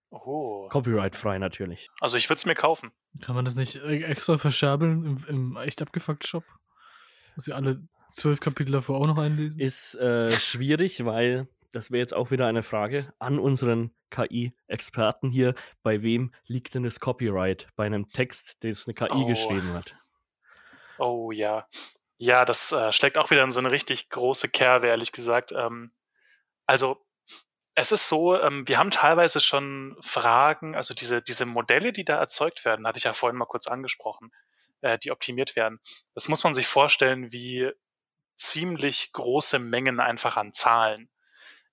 [0.10, 0.68] Oh.
[0.68, 1.90] Copyright-frei natürlich.
[2.02, 2.92] Also ich würde es mir kaufen.
[3.22, 6.44] Kann man das nicht e- extra verschabeln im, im echt abgefuckt Shop?
[7.36, 9.58] Dass wir alle zwölf Kapitel davor auch noch einlesen?
[9.58, 15.56] Ist äh, schwierig, weil das wäre jetzt auch wieder eine Frage an unseren KI-Experten hier.
[15.82, 19.26] Bei wem liegt denn das Copyright bei einem Text, den es eine KI Oh.
[19.26, 19.96] geschrieben hat?
[21.00, 21.68] Oh ja.
[22.18, 25.52] Ja, das äh, schlägt auch wieder in so eine richtig große Kerbe, ehrlich gesagt.
[25.52, 25.92] Ähm,
[26.66, 27.04] also
[27.76, 32.18] es ist so, ähm, wir haben teilweise schon Fragen, also diese, diese Modelle, die da
[32.20, 34.32] erzeugt werden, hatte ich ja vorhin mal kurz angesprochen,
[34.82, 35.80] äh, die optimiert werden.
[36.14, 37.72] Das muss man sich vorstellen wie
[38.36, 41.10] ziemlich große Mengen einfach an Zahlen.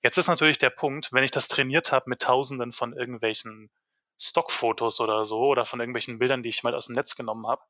[0.02, 3.70] Jetzt ist natürlich der Punkt, wenn ich das trainiert habe mit Tausenden von irgendwelchen
[4.18, 7.62] Stockfotos oder so oder von irgendwelchen Bildern, die ich mal aus dem Netz genommen habe,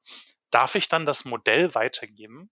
[0.51, 2.51] darf ich dann das Modell weitergeben,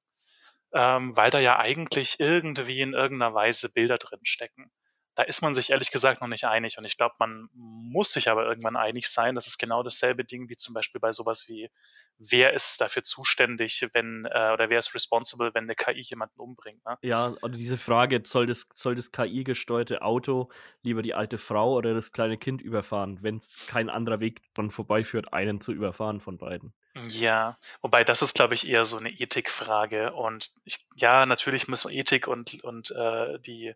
[0.73, 4.71] ähm, weil da ja eigentlich irgendwie in irgendeiner Weise Bilder drin stecken.
[5.19, 8.29] Da ist man sich ehrlich gesagt noch nicht einig und ich glaube, man muss sich
[8.29, 9.35] aber irgendwann einig sein.
[9.35, 11.71] Das ist genau dasselbe Ding wie zum Beispiel bei sowas wie,
[12.19, 16.85] wer ist dafür zuständig, wenn, äh, oder wer ist responsible, wenn eine KI jemanden umbringt.
[16.87, 16.99] Ne?
[17.03, 20.51] Ja, oder diese Frage, soll das, soll das KI-gesteuerte Auto
[20.83, 24.71] lieber die alte Frau oder das kleine Kind überfahren, wenn es kein anderer Weg dran
[24.71, 26.73] vorbeiführt, einen zu überfahren von beiden?
[27.09, 30.13] Ja, wobei das ist, glaube ich, eher so eine Ethikfrage.
[30.13, 33.75] Und ich, ja, natürlich müssen Ethik und, und äh, die,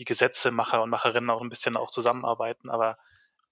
[0.00, 2.98] die Gesetzemacher und Macherinnen auch ein bisschen auch zusammenarbeiten, aber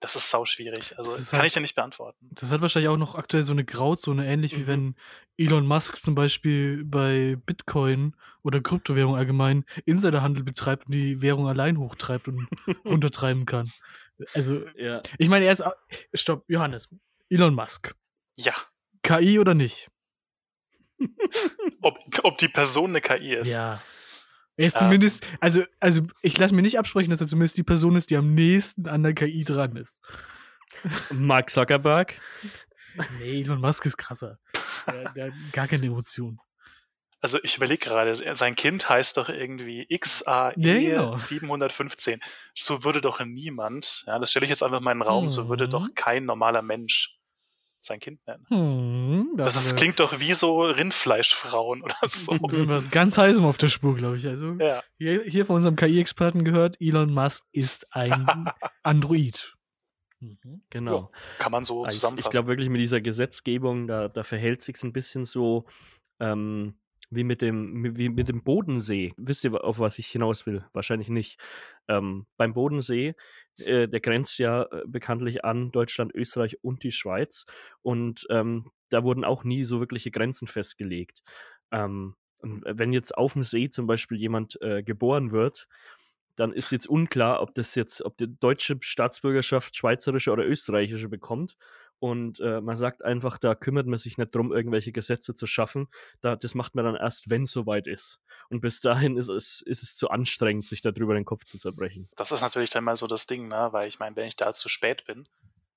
[0.00, 0.96] das ist sau schwierig.
[0.98, 2.28] Also Das kann halt- ich dir nicht beantworten.
[2.32, 4.66] Das hat wahrscheinlich auch noch aktuell so eine Grauzone, ähnlich wie Mhm.
[4.66, 4.94] wenn
[5.36, 11.78] Elon Musk zum Beispiel bei Bitcoin oder Kryptowährung allgemein Insiderhandel betreibt und die Währung allein
[11.78, 12.48] hochtreibt und
[12.84, 13.68] runtertreiben kann.
[14.34, 15.02] Also, Ja.
[15.18, 15.64] ich meine, er ist.
[16.14, 16.88] Stopp, Johannes.
[17.28, 17.94] Elon Musk.
[18.36, 18.54] Ja,
[19.02, 19.88] KI oder nicht?
[21.82, 23.52] ob, ob die Person eine KI ist.
[23.52, 23.82] Ja.
[24.58, 24.80] Er ist Ähm.
[24.80, 28.16] zumindest, also, also ich lasse mir nicht absprechen, dass er zumindest die Person ist, die
[28.16, 30.02] am nächsten an der KI dran ist.
[31.10, 32.20] Mark Zuckerberg?
[33.18, 34.38] Nee, Elon Musk ist krasser.
[34.86, 36.38] Der, der hat gar keine Emotionen.
[37.20, 41.16] Also ich überlege gerade, sein Kind heißt doch irgendwie XAE Ja, genau.
[41.16, 42.20] 715.
[42.54, 45.48] So würde doch niemand, ja, das stelle ich jetzt einfach mal in den Raum, so
[45.48, 45.70] würde Mhm.
[45.70, 47.17] doch kein normaler Mensch
[47.88, 48.46] sein Kind nennen.
[48.48, 52.36] Hm, da Das ist, klingt doch wie so Rindfleischfrauen oder so.
[52.38, 54.26] da sind wir ganz heißem auf der Spur, glaube ich.
[54.28, 54.82] Also ja.
[54.98, 58.26] hier, hier von unserem KI-Experten gehört, Elon Musk ist ein
[58.82, 59.54] Android.
[60.20, 60.62] Mhm.
[60.70, 61.10] Genau.
[61.38, 62.30] Kann man so Ah, Ich, ich zusammenfassen.
[62.30, 65.66] glaube wirklich mit dieser Gesetzgebung, da, da verhält sich ein bisschen so
[66.20, 66.78] ähm,
[67.10, 69.12] wie, mit dem, wie mit dem Bodensee.
[69.16, 70.64] Wisst ihr, auf was ich hinaus will?
[70.72, 71.40] Wahrscheinlich nicht.
[71.88, 73.14] Ähm, beim Bodensee,
[73.58, 77.44] äh, der grenzt ja äh, bekanntlich an Deutschland, Österreich und die Schweiz.
[77.82, 81.22] Und ähm, da wurden auch nie so wirkliche Grenzen festgelegt.
[81.70, 85.66] Ähm, und wenn jetzt auf dem See zum Beispiel jemand äh, geboren wird,
[86.36, 91.56] dann ist jetzt unklar, ob das jetzt, ob die deutsche Staatsbürgerschaft schweizerische oder österreichische bekommt.
[92.00, 95.88] Und äh, man sagt einfach, da kümmert man sich nicht drum, irgendwelche Gesetze zu schaffen.
[96.20, 98.20] Da, das macht man dann erst, wenn es soweit ist.
[98.50, 102.08] Und bis dahin ist es, ist es zu anstrengend, sich darüber den Kopf zu zerbrechen.
[102.16, 103.68] Das ist natürlich dann mal so das Ding, ne?
[103.72, 105.28] weil ich meine, wenn ich da zu spät bin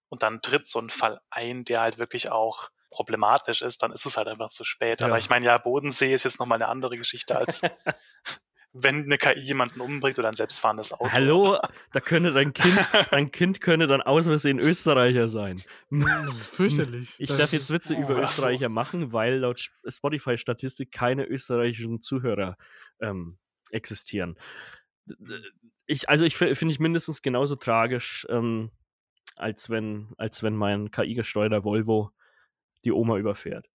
[0.10, 4.06] und dann tritt so ein Fall ein, der halt wirklich auch problematisch ist, dann ist
[4.06, 5.02] es halt einfach zu spät.
[5.02, 5.08] Ja.
[5.08, 7.62] Aber ich meine, ja, Bodensee ist jetzt nochmal eine andere Geschichte als
[8.74, 11.12] wenn eine KI jemanden umbringt oder ein selbstfahrendes Auto.
[11.12, 11.58] Hallo,
[11.92, 12.80] da könnte dein Kind,
[13.12, 15.58] dein Kind könnte dann aus Versehen Österreicher sein.
[15.90, 17.16] Ist fürchterlich.
[17.20, 18.24] Ich darf jetzt Witze über Ach so.
[18.24, 22.56] Österreicher machen, weil laut Sp- Spotify-Statistik keine österreichischen Zuhörer
[23.02, 23.38] ähm,
[23.72, 24.38] existieren.
[25.86, 28.72] Ich, also ich fi- finde ich mindestens genauso tragisch, ähm,
[29.36, 32.12] als wenn, als wenn mein KI-gesteuerter Volvo
[32.86, 33.68] die Oma überfährt.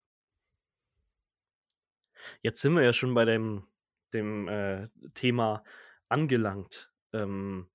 [2.41, 3.67] Jetzt sind wir ja schon bei dem,
[4.17, 5.63] dem äh, Thema
[6.09, 6.91] angelangt.
[7.13, 7.69] Ähm,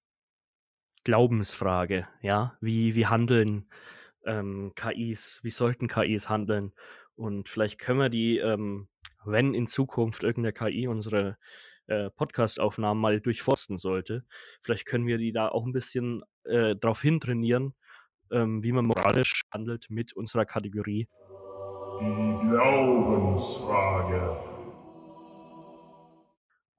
[1.04, 3.68] Glaubensfrage, ja, wie, wie handeln
[4.26, 6.74] ähm, KIs, wie sollten KIs handeln?
[7.16, 8.88] Und vielleicht können wir die, ähm,
[9.26, 11.38] wenn in Zukunft irgendeine KI unsere
[11.88, 14.24] äh, Podcast-Aufnahmen mal durchforsten sollte,
[14.62, 17.74] vielleicht können wir die da auch ein bisschen äh, darauf hintrainieren,
[18.32, 21.08] ähm, wie man moralisch handelt mit unserer Kategorie.
[22.00, 24.51] Die Glaubensfrage.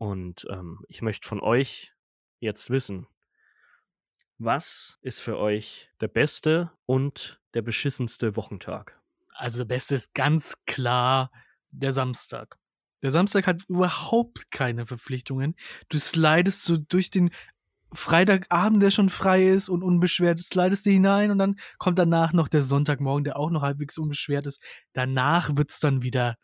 [0.03, 1.93] Und ähm, ich möchte von euch
[2.41, 3.07] jetzt wissen,
[4.37, 9.01] was ist für euch der beste und der beschissenste Wochentag?
[9.37, 11.31] Also der beste ist ganz klar
[11.71, 12.59] der Samstag.
[13.03, 15.55] Der Samstag hat überhaupt keine Verpflichtungen.
[15.89, 17.31] Du slidest so durch den
[17.93, 22.49] Freitagabend, der schon frei ist und unbeschwert, slidest du hinein und dann kommt danach noch
[22.49, 24.61] der Sonntagmorgen, der auch noch halbwegs unbeschwert ist.
[24.95, 26.39] Danach wird's dann wieder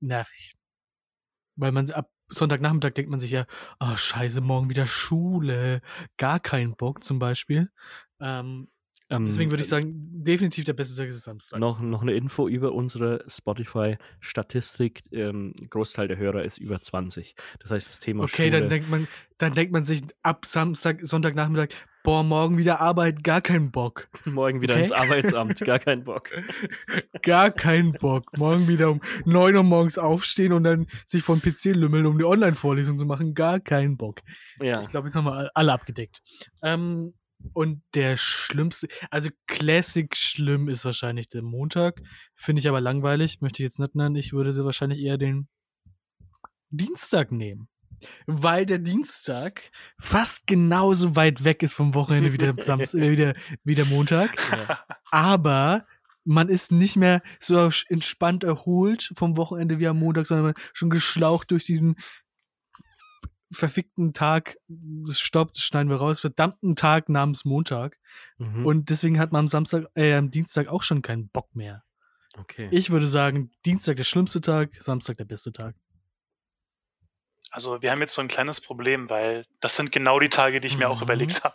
[0.00, 0.52] nervig.
[1.56, 3.46] Weil man ab Sonntagnachmittag denkt man sich ja,
[3.80, 5.82] oh scheiße, morgen wieder Schule,
[6.16, 7.70] gar keinen Bock zum Beispiel.
[8.20, 8.68] Ähm,
[9.12, 9.94] Ähm, deswegen würde ich sagen,
[10.24, 11.58] definitiv der beste Tag ist Samstag.
[11.60, 15.02] noch, noch eine Info über unsere Spotify-Statistik.
[15.12, 17.34] Ähm, Großteil der Hörer ist über 20.
[17.60, 19.08] Das heißt, das Thema Okay, Schule, dann denkt man,
[19.38, 21.68] dann denkt man sich ab Samstag, Sonntagnachmittag,
[22.02, 24.08] boah, morgen wieder Arbeit, gar keinen Bock.
[24.24, 24.82] morgen wieder okay.
[24.84, 26.30] ins Arbeitsamt, gar kein Bock.
[27.22, 28.36] Gar keinen Bock.
[28.36, 32.24] Morgen wieder um 9 Uhr morgens aufstehen und dann sich vom PC lümmeln, um die
[32.24, 33.34] Online-Vorlesung zu machen.
[33.34, 34.20] Gar keinen Bock.
[34.60, 36.20] Ja, Ich glaube, jetzt haben wir alle abgedeckt.
[36.62, 37.14] Ähm,
[37.52, 42.00] und der schlimmste, also Classic schlimm ist wahrscheinlich der Montag.
[42.34, 44.16] Finde ich aber langweilig, möchte ich jetzt nicht nennen.
[44.16, 45.48] Ich würde sie wahrscheinlich eher den
[46.70, 47.68] Dienstag nehmen.
[48.26, 53.16] Weil der Dienstag fast genauso weit weg ist vom Wochenende wie der, Samstag, äh, wie
[53.16, 54.34] der, wie der Montag.
[54.50, 54.80] ja.
[55.10, 55.86] Aber
[56.24, 61.50] man ist nicht mehr so entspannt erholt vom Wochenende wie am Montag, sondern schon geschlaucht
[61.50, 61.96] durch diesen
[63.52, 67.98] verfickten Tag, das stoppt, das schneiden wir raus, verdammten Tag namens Montag.
[68.38, 68.66] Mhm.
[68.66, 71.84] Und deswegen hat man am Samstag, äh, am Dienstag auch schon keinen Bock mehr.
[72.38, 72.68] okay.
[72.70, 75.74] Ich würde sagen, Dienstag der schlimmste Tag, Samstag der beste Tag.
[77.50, 80.68] Also wir haben jetzt so ein kleines Problem, weil das sind genau die Tage, die
[80.68, 81.02] ich mir auch Mhm.
[81.04, 81.54] überlegt habe.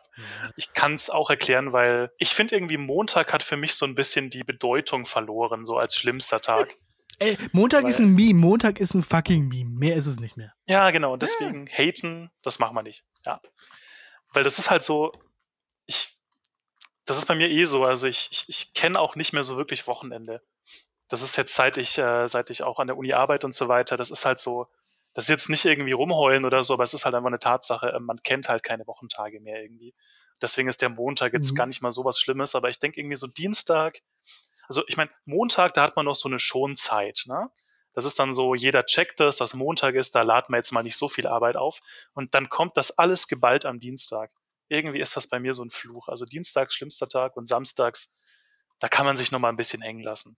[0.55, 3.95] Ich kann es auch erklären, weil ich finde irgendwie Montag hat für mich so ein
[3.95, 6.75] bisschen die Bedeutung verloren, so als schlimmster Tag.
[7.19, 9.69] Ey, Montag Weil- ist ein Meme, Montag ist ein fucking Meme.
[9.71, 10.53] Mehr ist es nicht mehr.
[10.67, 11.13] Ja, genau.
[11.13, 13.05] Und deswegen haten, das machen wir nicht.
[13.25, 13.41] Ja.
[14.33, 15.11] Weil das ist halt so,
[15.85, 16.15] ich,
[17.05, 17.83] das ist bei mir eh so.
[17.85, 20.41] Also ich, ich, ich kenne auch nicht mehr so wirklich Wochenende.
[21.07, 23.67] Das ist jetzt seit ich, äh, seit ich auch an der Uni arbeite und so
[23.69, 24.67] weiter, das ist halt so,
[25.13, 27.93] das ist jetzt nicht irgendwie rumheulen oder so, aber es ist halt einfach eine Tatsache.
[27.93, 29.95] äh, Man kennt halt keine Wochentage mehr irgendwie.
[30.41, 31.55] Deswegen ist der Montag jetzt Mhm.
[31.55, 34.01] gar nicht mal so was Schlimmes, aber ich denke irgendwie so Dienstag,
[34.67, 37.49] also ich meine, Montag, da hat man noch so eine Schonzeit, ne?
[37.93, 40.83] Das ist dann so, jeder checkt das, dass Montag ist, da laden wir jetzt mal
[40.83, 41.79] nicht so viel Arbeit auf.
[42.13, 44.29] Und dann kommt das alles geballt am Dienstag.
[44.69, 46.07] Irgendwie ist das bei mir so ein Fluch.
[46.07, 48.21] Also Dienstag schlimmster Tag und samstags,
[48.77, 50.37] da kann man sich noch mal ein bisschen hängen lassen.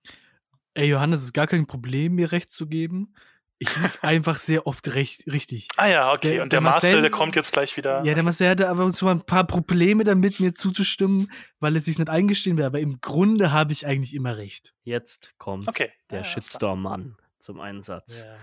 [0.73, 3.13] Ey, Johannes, es ist gar kein Problem, mir recht zu geben.
[3.61, 5.67] Ich lieg einfach sehr oft recht, richtig.
[5.77, 6.35] Ah ja, okay.
[6.35, 8.03] Der- und der, der Marcel, Marcel- der kommt jetzt gleich wieder.
[8.05, 11.99] Ja, der Marcel hatte aber so ein paar Probleme damit, mir zuzustimmen, weil er sich
[11.99, 12.63] nicht eingestehen will.
[12.63, 14.73] Aber im Grunde habe ich eigentlich immer recht.
[14.83, 15.91] Jetzt kommt okay.
[16.09, 16.23] der Ja.
[16.23, 18.21] Shitstorm-Mann zum Einsatz.
[18.23, 18.37] Ja.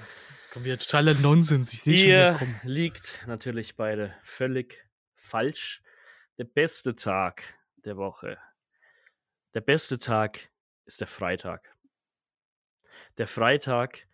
[0.52, 1.72] Kommt wieder totaler Nonsens.
[1.72, 4.86] Ich sehe schon liegt natürlich beide völlig
[5.16, 5.82] falsch.
[6.38, 7.42] Der beste Tag
[7.84, 8.36] der Woche.
[9.54, 10.50] Der beste Tag
[10.84, 11.74] ist der Freitag.
[13.18, 14.06] Der Freitag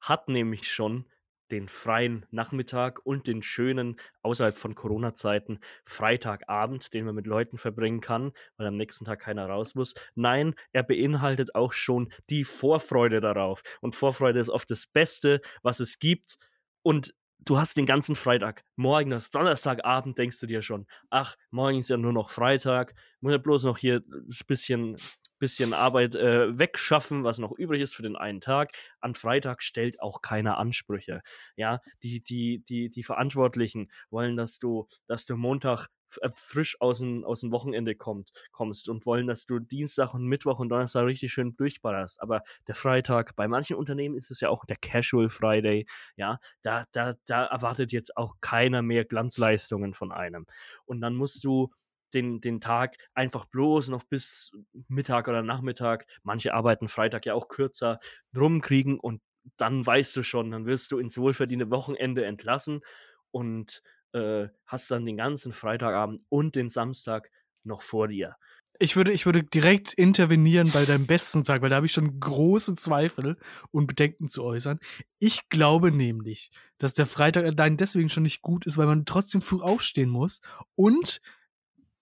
[0.00, 1.06] hat nämlich schon
[1.50, 8.00] den freien Nachmittag und den schönen, außerhalb von Corona-Zeiten, Freitagabend, den man mit Leuten verbringen
[8.00, 9.94] kann, weil am nächsten Tag keiner raus muss.
[10.14, 13.62] Nein, er beinhaltet auch schon die Vorfreude darauf.
[13.80, 16.36] Und Vorfreude ist oft das Beste, was es gibt.
[16.82, 18.62] Und du hast den ganzen Freitag.
[18.76, 23.32] Morgen, das Donnerstagabend, denkst du dir schon, ach, morgen ist ja nur noch Freitag, muss
[23.32, 24.96] ja bloß noch hier ein bisschen,
[25.40, 28.70] bisschen Arbeit äh, wegschaffen, was noch übrig ist für den einen Tag.
[29.00, 31.22] An Freitag stellt auch keiner Ansprüche.
[31.56, 35.88] Ja, die, die, die, die Verantwortlichen wollen, dass du, dass du Montag
[36.20, 40.24] äh, frisch aus dem, aus dem Wochenende kommt, kommst und wollen, dass du Dienstag und
[40.26, 42.20] Mittwoch und Donnerstag richtig schön durchballerst.
[42.20, 45.86] Aber der Freitag, bei manchen Unternehmen ist es ja auch der Casual Friday,
[46.16, 50.46] ja, da, da, da erwartet jetzt auch keiner mehr Glanzleistungen von einem.
[50.84, 51.70] Und dann musst du
[52.14, 54.52] den, den Tag einfach bloß noch bis
[54.88, 58.00] Mittag oder Nachmittag, manche arbeiten Freitag ja auch kürzer,
[58.36, 59.22] rumkriegen und
[59.56, 62.82] dann weißt du schon, dann wirst du ins wohlverdiente Wochenende entlassen
[63.30, 63.82] und
[64.12, 67.30] äh, hast dann den ganzen Freitagabend und den Samstag
[67.64, 68.36] noch vor dir.
[68.82, 72.18] Ich würde, ich würde direkt intervenieren bei deinem besten Tag, weil da habe ich schon
[72.18, 73.36] große Zweifel
[73.72, 74.78] und Bedenken zu äußern.
[75.18, 79.42] Ich glaube nämlich, dass der Freitag allein deswegen schon nicht gut ist, weil man trotzdem
[79.42, 80.40] früh aufstehen muss
[80.76, 81.20] und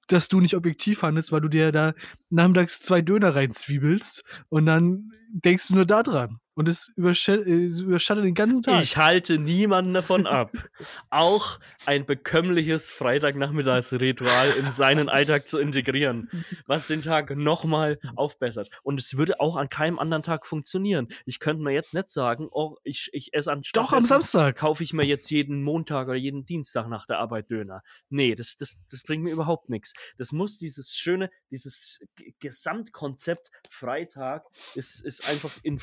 [0.09, 1.95] dass du nicht objektiv handelst, weil du dir da
[2.31, 6.41] nachmittags zwei Döner reinzwiebelst und dann denkst du nur da dran.
[6.59, 8.83] Und es überschattet, es überschattet den ganzen Tag.
[8.83, 10.51] Ich halte niemanden davon ab,
[11.09, 16.29] auch ein bekömmliches Freitagnachmittagsritual in seinen Alltag zu integrieren,
[16.67, 18.71] was den Tag nochmal aufbessert.
[18.83, 21.07] Und es würde auch an keinem anderen Tag funktionieren.
[21.27, 24.57] Ich könnte mir jetzt nicht sagen, oh, ich, ich esse an Doch am Samstag.
[24.57, 27.83] kaufe ich mir jetzt jeden Montag oder jeden Dienstag nach der Arbeit Döner.
[28.09, 29.93] Nee, das, das, das bringt mir überhaupt nichts.
[30.17, 32.01] Das muss dieses schöne, dieses
[32.41, 34.45] Gesamtkonzept Freitag
[34.75, 35.79] ist, ist einfach in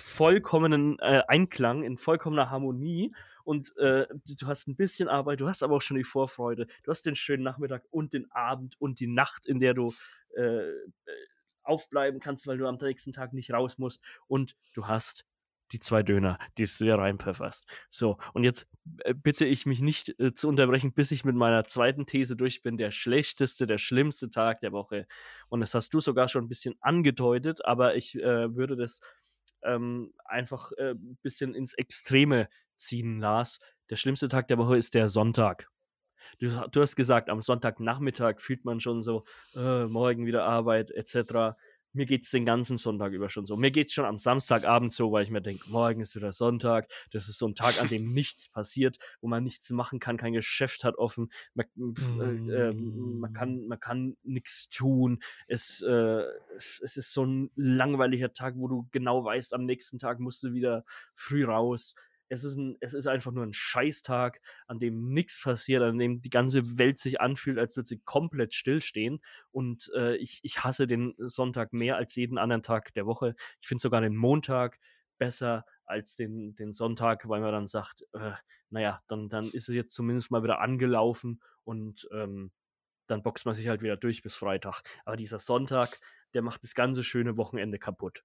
[0.66, 3.14] vollkommenen äh, Einklang, in vollkommener Harmonie
[3.44, 4.08] und äh,
[4.40, 7.16] du hast ein bisschen Arbeit, du hast aber auch schon die Vorfreude, du hast den
[7.16, 9.94] schönen Nachmittag und den Abend und die Nacht, in der du
[10.36, 10.72] äh, äh,
[11.64, 15.26] aufbleiben kannst, weil du am nächsten Tag nicht raus musst und du hast
[15.72, 17.66] die zwei Döner, die du dir reinpfefferst.
[17.90, 18.68] So, und jetzt
[19.00, 22.62] äh, bitte ich mich nicht äh, zu unterbrechen, bis ich mit meiner zweiten These durch
[22.62, 22.78] bin.
[22.78, 25.08] Der schlechteste, der schlimmste Tag der Woche.
[25.50, 29.02] Und das hast du sogar schon ein bisschen angedeutet, aber ich äh, würde das
[29.66, 32.48] ähm, einfach äh, ein bisschen ins Extreme
[32.78, 33.60] ziehen, Lars.
[33.90, 35.70] Der schlimmste Tag der Woche ist der Sonntag.
[36.40, 41.56] Du, du hast gesagt, am Sonntagnachmittag fühlt man schon so, äh, morgen wieder Arbeit etc.
[41.96, 43.56] Mir geht es den ganzen Sonntag über schon so.
[43.56, 46.90] Mir geht es schon am Samstagabend so, weil ich mir denke, morgen ist wieder Sonntag.
[47.12, 50.34] Das ist so ein Tag, an dem nichts passiert, wo man nichts machen kann, kein
[50.34, 51.32] Geschäft hat offen.
[51.54, 51.68] Man,
[52.20, 55.20] äh, äh, man kann, man kann nichts tun.
[55.48, 56.24] Es, äh,
[56.58, 60.54] es ist so ein langweiliger Tag, wo du genau weißt, am nächsten Tag musst du
[60.54, 60.84] wieder
[61.14, 61.96] früh raus.
[62.30, 66.22] Es ist, ein, es ist einfach nur ein Scheißtag, an dem nichts passiert, an dem
[66.22, 69.22] die ganze Welt sich anfühlt, als würde sie komplett stillstehen.
[69.52, 73.36] Und äh, ich, ich hasse den Sonntag mehr als jeden anderen Tag der Woche.
[73.62, 74.80] Ich finde sogar den Montag
[75.18, 78.32] besser als den, den Sonntag, weil man dann sagt, äh,
[78.70, 82.52] naja, dann, dann ist es jetzt zumindest mal wieder angelaufen und ähm,
[83.08, 84.82] dann boxt man sich halt wieder durch bis Freitag.
[85.06, 86.00] Aber dieser Sonntag,
[86.34, 88.24] der macht das ganze schöne Wochenende kaputt.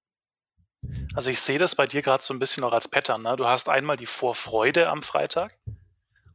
[1.14, 3.22] Also ich sehe das bei dir gerade so ein bisschen auch als Pattern.
[3.22, 3.36] Ne?
[3.36, 5.58] Du hast einmal die Vorfreude am Freitag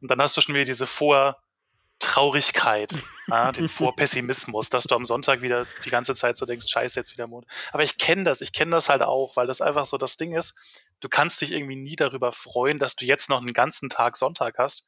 [0.00, 2.94] und dann hast du schon wieder diese Vortraurigkeit,
[3.26, 7.12] ja, den Vorpessimismus, dass du am Sonntag wieder die ganze Zeit so denkst, scheiße, jetzt
[7.12, 7.46] wieder Mond.
[7.72, 10.36] Aber ich kenne das, ich kenne das halt auch, weil das einfach so das Ding
[10.36, 10.54] ist,
[11.00, 14.58] du kannst dich irgendwie nie darüber freuen, dass du jetzt noch einen ganzen Tag Sonntag
[14.58, 14.86] hast.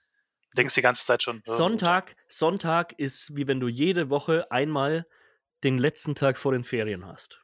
[0.52, 1.38] Du denkst die ganze Zeit schon.
[1.38, 5.06] äh, Sonntag, Sonntag ist wie wenn du jede Woche einmal
[5.64, 7.40] den letzten Tag vor den Ferien hast.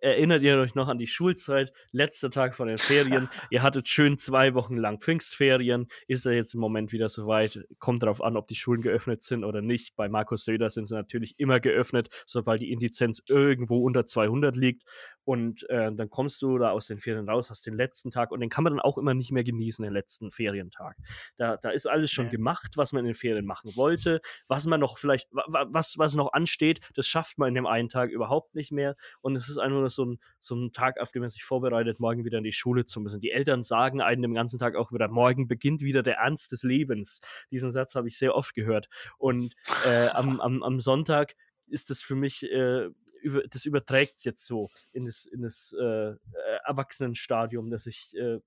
[0.00, 1.72] Erinnert ihr euch noch an die Schulzeit?
[1.92, 3.28] Letzter Tag vor den Ferien.
[3.50, 5.88] ihr hattet schön zwei Wochen lang Pfingstferien.
[6.08, 7.64] Ist ja jetzt im Moment wieder soweit.
[7.78, 9.96] Kommt darauf an, ob die Schulen geöffnet sind oder nicht.
[9.96, 14.82] Bei Markus Söder sind sie natürlich immer geöffnet, sobald die Indizenz irgendwo unter 200 liegt.
[15.26, 18.40] Und äh, dann kommst du da aus den Ferien raus, hast den letzten Tag und
[18.40, 20.96] den kann man dann auch immer nicht mehr genießen, den letzten Ferientag.
[21.38, 22.32] Da, da ist alles schon Ja.
[22.32, 24.20] gemacht, was man in den Ferien machen wollte.
[24.48, 27.66] Was man noch vielleicht, wa- wa- was, was noch ansteht, das schafft man in dem
[27.66, 28.96] einen Tag überhaupt nicht mehr.
[29.22, 32.00] Und es ist einfach nur so ein, so ein Tag, auf den man sich vorbereitet,
[32.00, 33.20] morgen wieder in die Schule zu müssen.
[33.20, 36.62] Die Eltern sagen einem den ganzen Tag auch wieder, morgen beginnt wieder der Ernst des
[36.62, 37.20] Lebens.
[37.50, 38.88] Diesen Satz habe ich sehr oft gehört.
[39.18, 39.54] Und
[39.86, 41.34] äh, am, am, am Sonntag
[41.66, 42.88] ist das für mich, äh,
[43.22, 46.16] über, das überträgt es jetzt so in das, in das äh, äh,
[46.64, 48.40] Erwachsenenstadium, dass ich äh,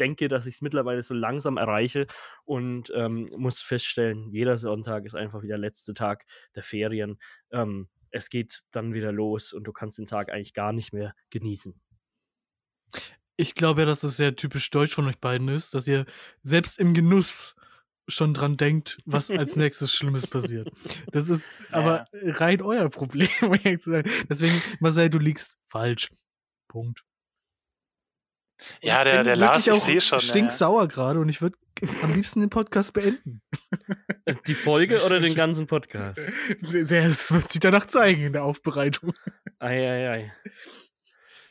[0.00, 2.06] denke, dass ich es mittlerweile so langsam erreiche
[2.44, 6.24] und ähm, muss feststellen, jeder Sonntag ist einfach wieder der letzte Tag
[6.54, 7.18] der Ferien.
[7.52, 11.14] Ähm, es geht dann wieder los und du kannst den Tag eigentlich gar nicht mehr
[11.30, 11.80] genießen.
[13.36, 16.06] Ich glaube ja, dass das sehr typisch deutsch von euch beiden ist, dass ihr
[16.42, 17.54] selbst im Genuss
[18.08, 20.70] schon dran denkt, was als nächstes Schlimmes passiert.
[21.12, 24.04] Das ist aber rein euer Problem, um ehrlich zu sein.
[24.28, 26.10] Deswegen, Marcel, du liegst falsch.
[26.68, 27.04] Punkt.
[28.82, 30.18] Und Ja, der, der Lars, wirklich ich sehe schon.
[30.18, 30.28] ja, ja.
[30.28, 31.56] Stinksauer gerade und ich würde
[32.02, 33.40] am liebsten den Podcast beenden.
[34.46, 36.18] Die Folge oder den ganzen Podcast?
[36.60, 39.14] Es wird sich danach zeigen in der Aufbereitung.
[39.58, 40.32] Eieiei.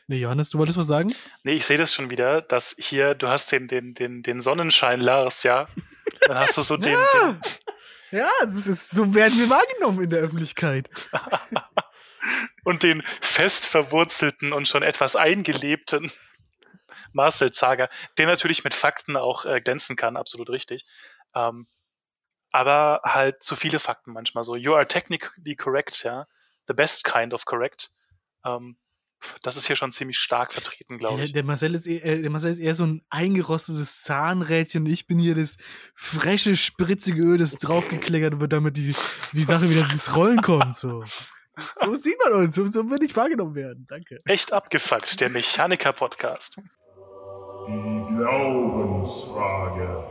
[0.06, 1.12] Nee, Johannes, du wolltest was sagen?
[1.42, 5.00] Nee, ich sehe das schon wieder, dass hier, du hast den, den, den, den Sonnenschein,
[5.00, 5.68] Lars, ja.
[6.22, 7.40] Dann hast du so den, den,
[8.12, 10.88] Ja, das ist, so werden wir wahrgenommen in der Öffentlichkeit.
[12.64, 16.10] und den fest verwurzelten und schon etwas eingelebten
[17.18, 20.84] Marcel Zager, der natürlich mit Fakten auch äh, glänzen kann, absolut richtig.
[21.34, 21.66] Ähm,
[22.52, 24.54] aber halt zu viele Fakten manchmal so.
[24.54, 26.26] You are technically correct, ja.
[26.68, 27.90] The best kind of correct.
[28.44, 28.78] Ähm,
[29.42, 31.32] das ist hier schon ziemlich stark vertreten, glaube ich.
[31.32, 35.18] der, Marcel ist eher, äh, der Marcel ist eher so ein eingerostetes Zahnrädchen ich bin
[35.18, 35.56] hier das
[35.96, 38.94] frische, spritzige Öl, das draufgekleckert wird, damit die,
[39.32, 40.76] die Sache wieder ins Rollen kommt.
[40.76, 41.02] So.
[41.82, 43.86] So sieht man uns, so, so würde ich wahrgenommen werden.
[43.88, 44.18] Danke.
[44.24, 46.58] Echt abgefuckt, der Mechaniker-Podcast.
[47.68, 50.04] Die Glaubensfrage.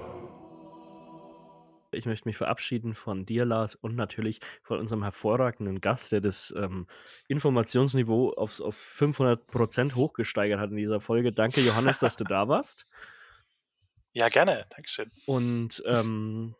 [1.92, 6.54] Ich möchte mich verabschieden von dir, Lars, und natürlich von unserem hervorragenden Gast, der das
[6.56, 6.86] ähm,
[7.28, 11.34] Informationsniveau aufs, auf 500% hochgesteigert hat in dieser Folge.
[11.34, 12.86] Danke, Johannes, dass du da warst.
[14.14, 14.68] Ja, gerne.
[14.70, 15.12] Dankeschön.
[15.26, 16.56] Und ähm,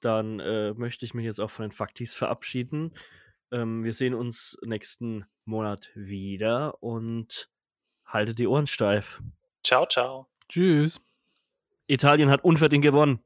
[0.00, 2.92] dann äh, möchte ich mich jetzt auch von den Faktis verabschieden.
[3.50, 7.48] Ähm, wir sehen uns nächsten Monat wieder und
[8.04, 9.22] haltet die Ohren steif.
[9.64, 10.31] Ciao, ciao.
[10.52, 11.00] Tschüss.
[11.86, 13.20] Italien hat unverdient gewonnen.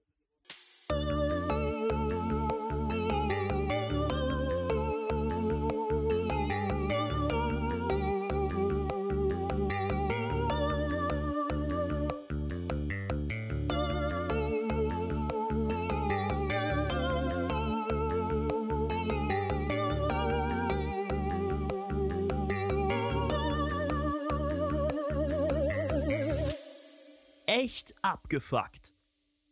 [28.26, 28.92] Abgefuckt.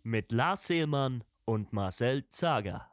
[0.02, 2.90] Mit Lars Seelmann und Marcel Zager.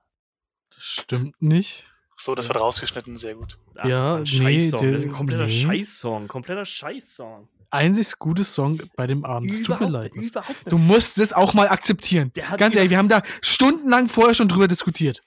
[0.69, 1.85] Das stimmt nicht.
[2.17, 3.57] So, das wird rausgeschnitten, sehr gut.
[3.75, 4.79] Ach, Ja, das war ein nee, Scheißsong.
[4.81, 5.49] der- das ist ein kompletter nee.
[5.61, 6.27] Scheißsong.
[6.27, 7.47] Kompletter Scheißsong.
[7.71, 9.51] Einzig gutes Song bei dem Abend.
[9.51, 10.11] Es tut mir leid.
[10.65, 12.31] Du musst es auch mal akzeptieren.
[12.57, 15.23] Ganz ehrlich, wir haben da stundenlang vorher schon drüber diskutiert.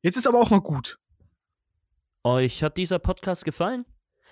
[0.00, 0.98] Jetzt ist aber auch mal gut.
[2.24, 3.84] Euch hat dieser Podcast gefallen?